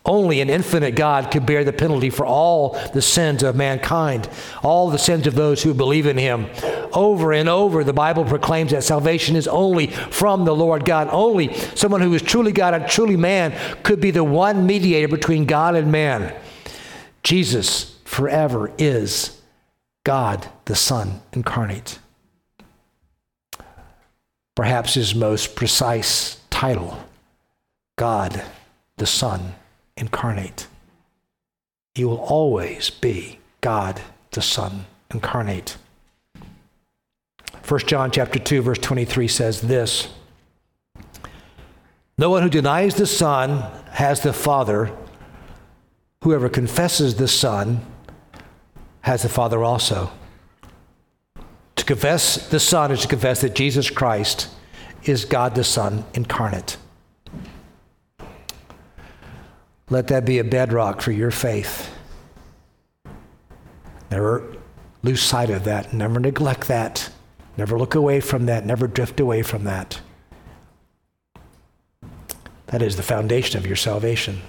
Only 0.05 0.41
an 0.41 0.51
infinite 0.51 0.97
God 0.97 1.31
could 1.31 1.47
bear 1.47 1.65
the 1.65 1.73
penalty 1.73 2.11
for 2.11 2.27
all 2.27 2.79
the 2.93 3.01
sins 3.01 3.43
of 3.43 3.57
mankind, 3.57 4.29
all 4.63 4.91
the 4.91 4.99
sins 4.99 5.27
of 5.27 5.35
those 5.35 5.63
who 5.63 5.73
believe 5.73 6.07
in 6.07 6.19
him. 6.19 6.49
Over 6.93 7.33
and 7.33 7.49
over, 7.49 7.85
the 7.85 7.93
Bible 7.95 8.25
proclaims 8.25 8.73
that 8.73 8.85
salvation 8.85 9.35
is 9.35 9.49
only 9.49 9.87
from 9.87 10.45
the 10.45 10.55
Lord 10.55 10.85
God. 10.85 11.09
Only 11.11 11.55
someone 11.55 12.03
who 12.03 12.13
is 12.13 12.21
truly 12.21 12.53
God 12.53 12.75
and 12.75 12.87
truly 12.87 13.17
man 13.17 13.55
could 13.83 14.01
be 14.01 14.11
the 14.11 14.25
one 14.25 14.67
mediator 14.67 15.09
between 15.09 15.47
God 15.47 15.75
and 15.75 15.91
man. 15.91 16.35
Jesus 17.23 17.97
forever 18.05 18.73
is 18.77 19.41
God 20.05 20.49
the 20.65 20.75
Son 20.75 21.21
incarnate. 21.33 21.99
Perhaps 24.55 24.95
his 24.95 25.15
most 25.15 25.55
precise 25.55 26.41
title 26.51 26.99
God 27.97 28.43
the 28.97 29.07
Son 29.07 29.55
incarnate. 29.97 30.67
He 31.95 32.05
will 32.05 32.21
always 32.21 32.91
be 32.91 33.39
God 33.61 34.01
the 34.33 34.43
Son 34.43 34.87
incarnate. 35.13 35.77
1 37.69 37.81
John 37.87 38.11
chapter 38.11 38.39
2 38.39 38.63
verse 38.63 38.79
23 38.79 39.29
says 39.29 39.61
this 39.61 40.09
No 42.19 42.29
one 42.31 42.43
who 42.43 42.51
denies 42.51 42.97
the 42.97 43.07
Son 43.07 43.63
has 43.93 44.21
the 44.21 44.33
Father. 44.33 44.91
Whoever 46.25 46.49
confesses 46.49 47.17
the 47.17 47.29
Son 47.29 47.85
has 49.03 49.23
the 49.23 49.29
Father 49.29 49.63
also. 49.63 50.11
To 51.77 51.85
confess 51.85 52.49
the 52.49 52.61
Son 52.61 52.91
is 52.91 53.03
to 53.03 53.09
confess 53.09 53.41
that 53.41 53.55
Jesus 53.55 53.91
Christ 53.91 54.49
is 55.05 55.25
God 55.25 55.55
the 55.55 55.65
Son 55.65 56.05
incarnate. 56.15 56.77
Let 59.91 60.09
that 60.09 60.25
be 60.25 60.39
a 60.39 60.45
bedrock 60.45 61.01
for 61.03 61.13
your 61.13 61.31
faith. 61.31 61.91
Never 64.11 64.57
lose 65.03 65.21
sight 65.21 65.51
of 65.51 65.65
that. 65.65 65.93
Never 65.93 66.21
neglect 66.21 66.69
that. 66.69 67.11
Never 67.57 67.79
look 67.79 67.95
away 67.95 68.21
from 68.21 68.47
that. 68.47 68.65
Never 68.65 68.87
drift 68.87 69.21
away 69.21 69.43
from 69.43 69.65
that. 69.65 70.01
That 72.67 72.81
is 72.81 72.97
the 72.97 73.03
foundation 73.03 73.59
of 73.59 73.67
your 73.67 73.77
salvation. 73.77 74.41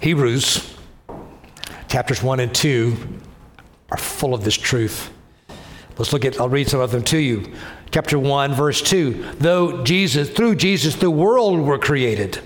Hebrews 0.00 0.76
chapters 1.88 2.22
1 2.22 2.40
and 2.40 2.54
2 2.54 2.96
are 3.90 3.96
full 3.96 4.34
of 4.34 4.44
this 4.44 4.56
truth. 4.56 5.10
Let's 5.96 6.12
look 6.12 6.24
at, 6.24 6.40
I'll 6.40 6.48
read 6.48 6.68
some 6.68 6.80
of 6.80 6.92
them 6.92 7.02
to 7.04 7.18
you. 7.18 7.52
Chapter 7.90 8.18
1, 8.18 8.54
verse 8.54 8.80
2. 8.82 9.34
Though 9.38 9.82
Jesus, 9.82 10.30
through 10.30 10.56
Jesus, 10.56 10.94
the 10.94 11.10
world 11.10 11.60
were 11.60 11.78
created. 11.78 12.40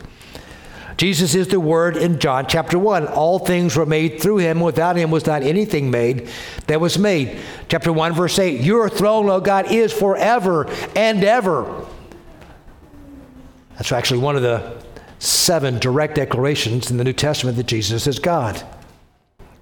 Jesus 0.96 1.34
is 1.34 1.48
the 1.48 1.58
Word 1.58 1.96
in 1.96 2.20
John 2.20 2.46
chapter 2.48 2.78
1. 2.78 3.08
All 3.08 3.38
things 3.38 3.76
were 3.76 3.84
made 3.84 4.20
through 4.20 4.38
him. 4.38 4.60
Without 4.60 4.96
him 4.96 5.10
was 5.10 5.26
not 5.26 5.42
anything 5.42 5.90
made 5.90 6.30
that 6.68 6.80
was 6.80 6.98
made. 6.98 7.38
Chapter 7.68 7.92
1, 7.92 8.14
verse 8.14 8.38
8. 8.38 8.60
Your 8.60 8.88
throne, 8.88 9.28
O 9.28 9.40
God, 9.40 9.70
is 9.70 9.92
forever 9.92 10.70
and 10.94 11.24
ever. 11.24 11.86
That's 13.74 13.90
actually 13.90 14.20
one 14.20 14.36
of 14.36 14.42
the 14.42 14.81
seven 15.22 15.78
direct 15.78 16.16
declarations 16.16 16.90
in 16.90 16.96
the 16.96 17.04
New 17.04 17.12
Testament 17.12 17.56
that 17.56 17.66
Jesus 17.66 18.08
is 18.08 18.18
God. 18.18 18.60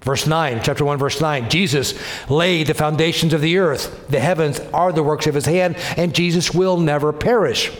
Verse 0.01 0.25
9, 0.25 0.61
chapter 0.63 0.83
1, 0.83 0.97
verse 0.97 1.21
9 1.21 1.47
Jesus 1.49 1.93
laid 2.27 2.65
the 2.65 2.73
foundations 2.73 3.33
of 3.33 3.41
the 3.41 3.59
earth. 3.59 4.07
The 4.09 4.19
heavens 4.19 4.59
are 4.73 4.91
the 4.91 5.03
works 5.03 5.27
of 5.27 5.35
his 5.35 5.45
hand, 5.45 5.75
and 5.95 6.15
Jesus 6.15 6.51
will 6.51 6.77
never 6.77 7.13
perish. 7.13 7.71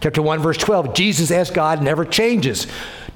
Chapter 0.00 0.22
1, 0.22 0.40
verse 0.40 0.56
12 0.56 0.94
Jesus 0.94 1.30
as 1.30 1.50
God 1.50 1.82
never 1.82 2.06
changes. 2.06 2.66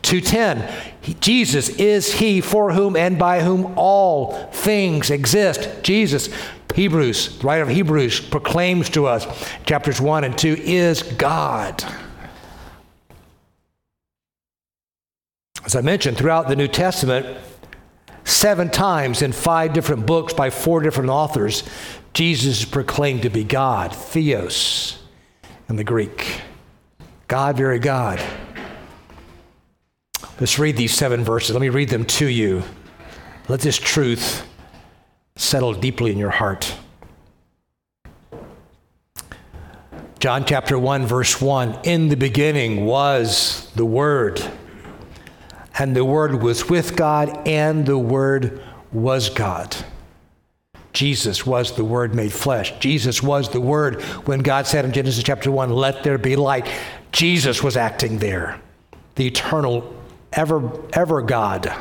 210 0.02 1.20
Jesus 1.20 1.70
is 1.70 2.12
he 2.14 2.42
for 2.42 2.72
whom 2.72 2.96
and 2.96 3.18
by 3.18 3.40
whom 3.40 3.72
all 3.76 4.34
things 4.52 5.10
exist. 5.10 5.82
Jesus, 5.82 6.28
Hebrews, 6.74 7.38
the 7.38 7.46
writer 7.46 7.62
of 7.62 7.70
Hebrews 7.70 8.20
proclaims 8.20 8.90
to 8.90 9.06
us, 9.06 9.26
chapters 9.64 9.98
1 9.98 10.24
and 10.24 10.36
2, 10.36 10.56
is 10.58 11.02
God. 11.02 11.82
As 15.64 15.76
I 15.76 15.80
mentioned, 15.80 16.16
throughout 16.16 16.48
the 16.48 16.56
New 16.56 16.68
Testament, 16.68 17.26
seven 18.24 18.70
times 18.70 19.22
in 19.22 19.32
five 19.32 19.72
different 19.72 20.06
books 20.06 20.32
by 20.32 20.50
four 20.50 20.80
different 20.80 21.10
authors, 21.10 21.62
Jesus 22.12 22.60
is 22.60 22.64
proclaimed 22.64 23.22
to 23.22 23.30
be 23.30 23.44
God, 23.44 23.94
Theos 23.94 25.02
in 25.68 25.76
the 25.76 25.84
Greek. 25.84 26.40
God, 27.28 27.56
very 27.56 27.78
God. 27.78 28.20
Let's 30.40 30.58
read 30.58 30.76
these 30.76 30.94
seven 30.94 31.22
verses. 31.22 31.52
Let 31.52 31.60
me 31.60 31.68
read 31.68 31.90
them 31.90 32.04
to 32.06 32.26
you. 32.26 32.62
Let 33.48 33.60
this 33.60 33.78
truth 33.78 34.46
settle 35.36 35.74
deeply 35.74 36.12
in 36.12 36.18
your 36.18 36.30
heart. 36.30 36.74
John 40.18 40.44
chapter 40.44 40.78
1, 40.78 41.06
verse 41.06 41.40
1 41.40 41.80
In 41.84 42.08
the 42.08 42.16
beginning 42.16 42.84
was 42.84 43.70
the 43.74 43.86
Word, 43.86 44.42
and 45.80 45.96
the 45.96 46.04
Word 46.04 46.42
was 46.42 46.68
with 46.68 46.94
God, 46.94 47.48
and 47.48 47.86
the 47.86 47.96
Word 47.96 48.62
was 48.92 49.30
God. 49.30 49.74
Jesus 50.92 51.46
was 51.46 51.74
the 51.74 51.86
Word 51.86 52.14
made 52.14 52.34
flesh. 52.34 52.78
Jesus 52.80 53.22
was 53.22 53.48
the 53.48 53.62
Word 53.62 54.02
when 54.26 54.40
God 54.40 54.66
said 54.66 54.84
in 54.84 54.92
Genesis 54.92 55.24
chapter 55.24 55.50
1, 55.50 55.70
Let 55.70 56.04
there 56.04 56.18
be 56.18 56.36
light. 56.36 56.70
Jesus 57.12 57.62
was 57.62 57.78
acting 57.78 58.18
there, 58.18 58.60
the 59.14 59.26
eternal, 59.26 59.96
ever, 60.34 60.70
ever 60.92 61.22
God. 61.22 61.72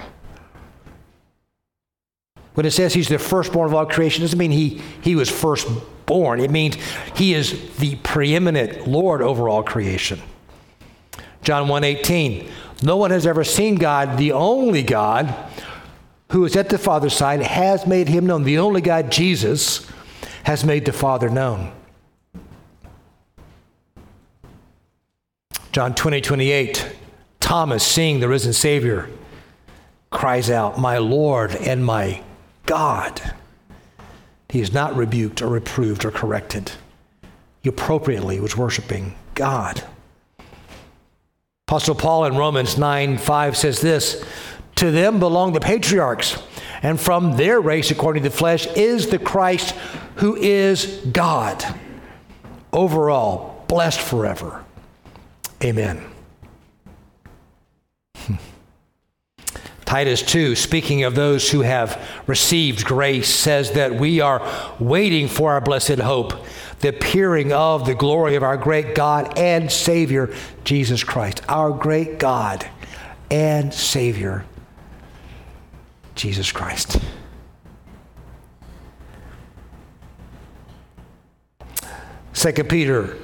When 2.54 2.66
it 2.66 2.72
says 2.72 2.94
he's 2.94 3.10
the 3.10 3.20
firstborn 3.20 3.68
of 3.68 3.74
all 3.74 3.86
creation, 3.86 4.22
doesn't 4.22 4.40
mean 4.40 4.52
he, 4.52 4.82
he 5.02 5.18
was 5.18 5.30
firstborn. 5.30 6.40
It 6.40 6.52
means 6.52 6.78
he 7.18 7.34
is 7.34 7.76
the 7.78 7.98
preeminent 7.98 8.88
Lord 8.88 9.22
over 9.22 9.50
all 9.50 9.62
creation. 9.62 10.22
John 11.42 11.68
1:18. 11.68 12.50
No 12.82 12.98
one 12.98 13.12
has 13.12 13.28
ever 13.28 13.44
seen 13.44 13.76
God, 13.76 14.18
the 14.18 14.32
only 14.32 14.84
God 14.84 15.36
who 16.32 16.46
is 16.46 16.56
at 16.56 16.70
the 16.70 16.78
Father's 16.78 17.14
side 17.14 17.42
has 17.42 17.86
made 17.86 18.08
him 18.08 18.26
known. 18.26 18.44
The 18.44 18.60
only 18.60 18.82
God, 18.82 19.12
Jesus, 19.12 19.86
has 20.44 20.64
made 20.64 20.86
the 20.86 20.94
Father 20.94 21.30
known. 21.30 21.72
John 25.72 25.94
20, 25.94 26.22
28, 26.22 26.96
Thomas, 27.40 27.84
seeing 27.84 28.20
the 28.20 28.28
risen 28.28 28.54
Savior, 28.54 29.10
cries 30.10 30.50
out, 30.50 30.80
My 30.80 30.98
Lord 30.98 31.56
and 31.56 31.86
my 31.86 32.24
God. 32.66 33.34
He 34.50 34.62
is 34.62 34.74
not 34.74 34.96
rebuked 34.96 35.42
or 35.42 35.48
reproved 35.48 36.06
or 36.06 36.12
corrected. 36.12 36.72
He 37.62 37.70
appropriately 37.70 38.40
was 38.40 38.58
worshiping 38.58 39.16
God. 39.36 39.84
Apostle 41.70 41.94
Paul 41.94 42.26
in 42.26 42.36
Romans 42.36 42.80
9 42.80 43.20
5 43.20 43.56
says 43.56 43.80
this 43.80 44.26
To 44.78 44.90
them 44.90 45.20
belong 45.20 45.54
the 45.54 45.60
patriarchs, 45.60 46.36
and 46.82 47.00
from 47.00 47.38
their 47.38 47.62
race, 47.62 47.92
according 47.92 48.24
to 48.24 48.30
the 48.30 48.36
flesh, 48.36 48.66
is 48.66 49.10
the 49.10 49.20
Christ 49.20 49.76
who 50.16 50.36
is 50.36 51.00
God. 51.12 51.64
Overall, 52.74 53.64
blessed 53.68 54.00
forever. 54.00 54.66
Amen. 55.64 56.04
Titus 59.90 60.22
2, 60.22 60.54
speaking 60.54 61.02
of 61.02 61.16
those 61.16 61.50
who 61.50 61.62
have 61.62 62.00
received 62.28 62.86
grace, 62.86 63.28
says 63.28 63.72
that 63.72 63.96
we 63.96 64.22
are 64.22 64.48
waiting 64.80 65.28
for 65.28 65.54
our 65.54 65.62
blessed 65.62 65.98
hope, 65.98 66.46
the 66.82 66.90
appearing 66.90 67.52
of 67.52 67.88
the 67.88 67.96
glory 67.96 68.36
of 68.36 68.44
our 68.44 68.56
great 68.56 68.94
God 68.94 69.36
and 69.36 69.72
Savior, 69.72 70.32
Jesus 70.64 71.04
Christ. 71.04 71.42
Our 71.50 71.72
great 71.72 72.20
God 72.20 72.70
and 73.32 73.74
Savior, 73.74 74.46
Jesus 76.14 76.52
Christ. 76.52 77.02
Second 82.34 82.70
Peter 82.70 83.18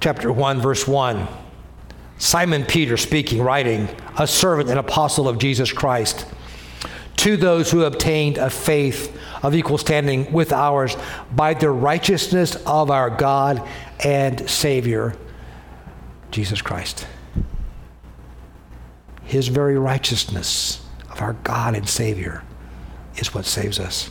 chapter 0.00 0.32
1 0.32 0.60
verse 0.60 0.88
1 0.88 1.28
Simon 2.18 2.64
Peter 2.64 2.96
speaking, 2.96 3.42
writing, 3.42 3.88
a 4.18 4.26
servant 4.26 4.70
and 4.70 4.78
apostle 4.78 5.28
of 5.28 5.38
Jesus 5.38 5.72
Christ, 5.72 6.26
to 7.16 7.36
those 7.36 7.70
who 7.70 7.84
obtained 7.84 8.38
a 8.38 8.50
faith 8.50 9.18
of 9.42 9.54
equal 9.54 9.78
standing 9.78 10.32
with 10.32 10.52
ours 10.52 10.96
by 11.34 11.54
the 11.54 11.70
righteousness 11.70 12.56
of 12.66 12.90
our 12.90 13.10
God 13.10 13.66
and 14.04 14.48
Savior, 14.48 15.14
Jesus 16.30 16.62
Christ. 16.62 17.06
His 19.24 19.48
very 19.48 19.78
righteousness 19.78 20.82
of 21.10 21.20
our 21.20 21.34
God 21.34 21.74
and 21.74 21.88
Savior 21.88 22.42
is 23.16 23.34
what 23.34 23.44
saves 23.44 23.78
us. 23.78 24.10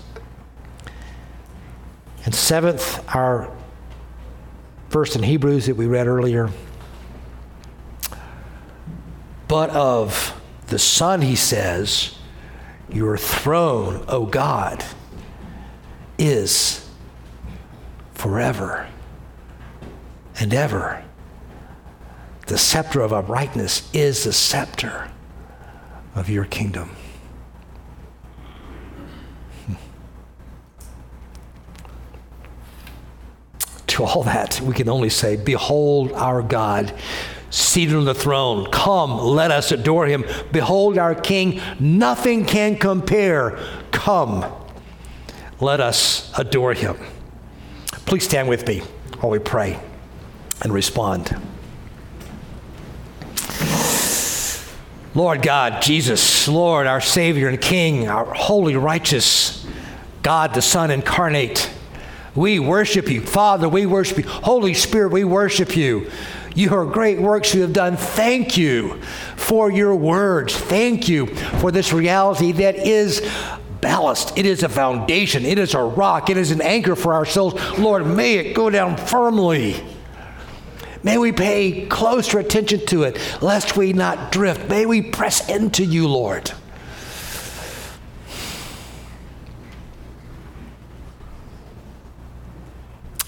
And 2.26 2.34
seventh, 2.34 3.04
our 3.16 3.52
verse 4.90 5.16
in 5.16 5.24
Hebrews 5.24 5.68
that 5.68 5.76
we 5.76 5.86
read 5.86 6.08
earlier 6.08 6.50
but 9.56 9.70
of 9.70 10.38
the 10.68 10.78
Son, 10.78 11.22
he 11.22 11.38
says, 11.38 12.14
Your 12.90 13.18
throne, 13.18 14.04
O 14.10 14.26
God, 14.26 14.84
is 16.18 16.86
forever 18.16 18.86
and 20.42 20.54
ever. 20.54 21.06
The 22.48 22.58
scepter 22.58 23.00
of 23.00 23.14
uprightness 23.14 23.90
is 23.94 24.26
the 24.26 24.34
scepter 24.34 25.10
of 26.16 26.30
your 26.30 26.44
kingdom. 26.44 26.90
To 33.88 34.04
all 34.04 34.24
that, 34.24 34.60
we 34.60 34.74
can 34.74 34.90
only 34.90 35.08
say, 35.08 35.38
Behold 35.38 36.12
our 36.12 36.42
God 36.42 36.94
seated 37.56 37.96
on 37.96 38.04
the 38.06 38.14
throne. 38.14 38.70
Come, 38.70 39.18
let 39.18 39.50
us 39.50 39.72
adore 39.72 40.08
him. 40.08 40.26
Behold 40.52 40.98
our 40.98 41.16
King. 41.16 41.62
Nothing 41.80 42.46
can 42.46 42.78
compare. 42.78 43.58
Come, 43.92 44.46
let 45.60 45.80
us 45.80 46.32
adore 46.38 46.74
him. 46.74 46.98
Please 48.06 48.26
stand 48.26 48.50
with 48.50 48.68
me 48.68 48.80
while 49.20 49.32
we 49.32 49.40
pray 49.40 49.80
and 50.62 50.74
respond. 50.74 51.36
Lord 55.16 55.42
God, 55.42 55.82
Jesus, 55.82 56.50
Lord, 56.50 56.88
our 56.88 57.00
Savior 57.00 57.48
and 57.48 57.60
King, 57.60 58.10
our 58.10 58.26
holy, 58.26 58.76
righteous 58.76 59.66
God 60.22 60.54
the 60.54 60.62
Son 60.62 60.92
incarnate. 60.92 61.72
We 62.36 62.60
worship 62.60 63.10
you. 63.10 63.22
Father, 63.22 63.70
we 63.70 63.86
worship 63.86 64.18
you. 64.18 64.28
Holy 64.28 64.74
Spirit, 64.74 65.14
we 65.14 65.24
worship 65.24 65.78
you. 65.78 66.12
You 66.56 66.74
are 66.74 66.86
great 66.86 67.20
works 67.20 67.54
you 67.54 67.62
have 67.62 67.74
done. 67.74 67.98
Thank 67.98 68.58
you 68.58 69.02
for 69.36 69.70
your 69.70 69.96
words. 69.96 70.56
Thank 70.56 71.10
you 71.10 71.28
for 71.28 71.70
this 71.70 71.92
reality 71.92 72.54
that 72.54 72.76
is 72.76 73.22
ballast. 73.82 74.38
It 74.38 74.46
is 74.46 74.64
a 74.64 74.70
foundation. 74.70 75.46
It 75.46 75.60
is 75.60 75.74
a 75.74 75.82
rock. 75.82 76.30
It 76.30 76.38
is 76.38 76.52
an 76.52 76.62
anchor 76.62 76.96
for 76.96 77.14
our 77.14 77.26
souls. 77.26 77.54
Lord, 77.78 78.08
may 78.08 78.36
it 78.38 78.56
go 78.56 78.70
down 78.70 78.96
firmly. 78.96 79.84
May 81.04 81.18
we 81.20 81.32
pay 81.32 81.86
closer 81.86 82.40
attention 82.40 82.86
to 82.88 83.04
it, 83.04 83.20
lest 83.42 83.78
we 83.78 83.94
not 83.94 84.32
drift. 84.32 84.70
May 84.70 84.88
we 84.88 85.04
press 85.04 85.48
into 85.50 85.84
you, 85.84 86.08
Lord. 86.08 86.52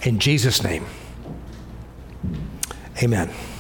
In 0.02 0.18
Jesus' 0.18 0.64
name, 0.64 0.86
amen. 3.04 3.57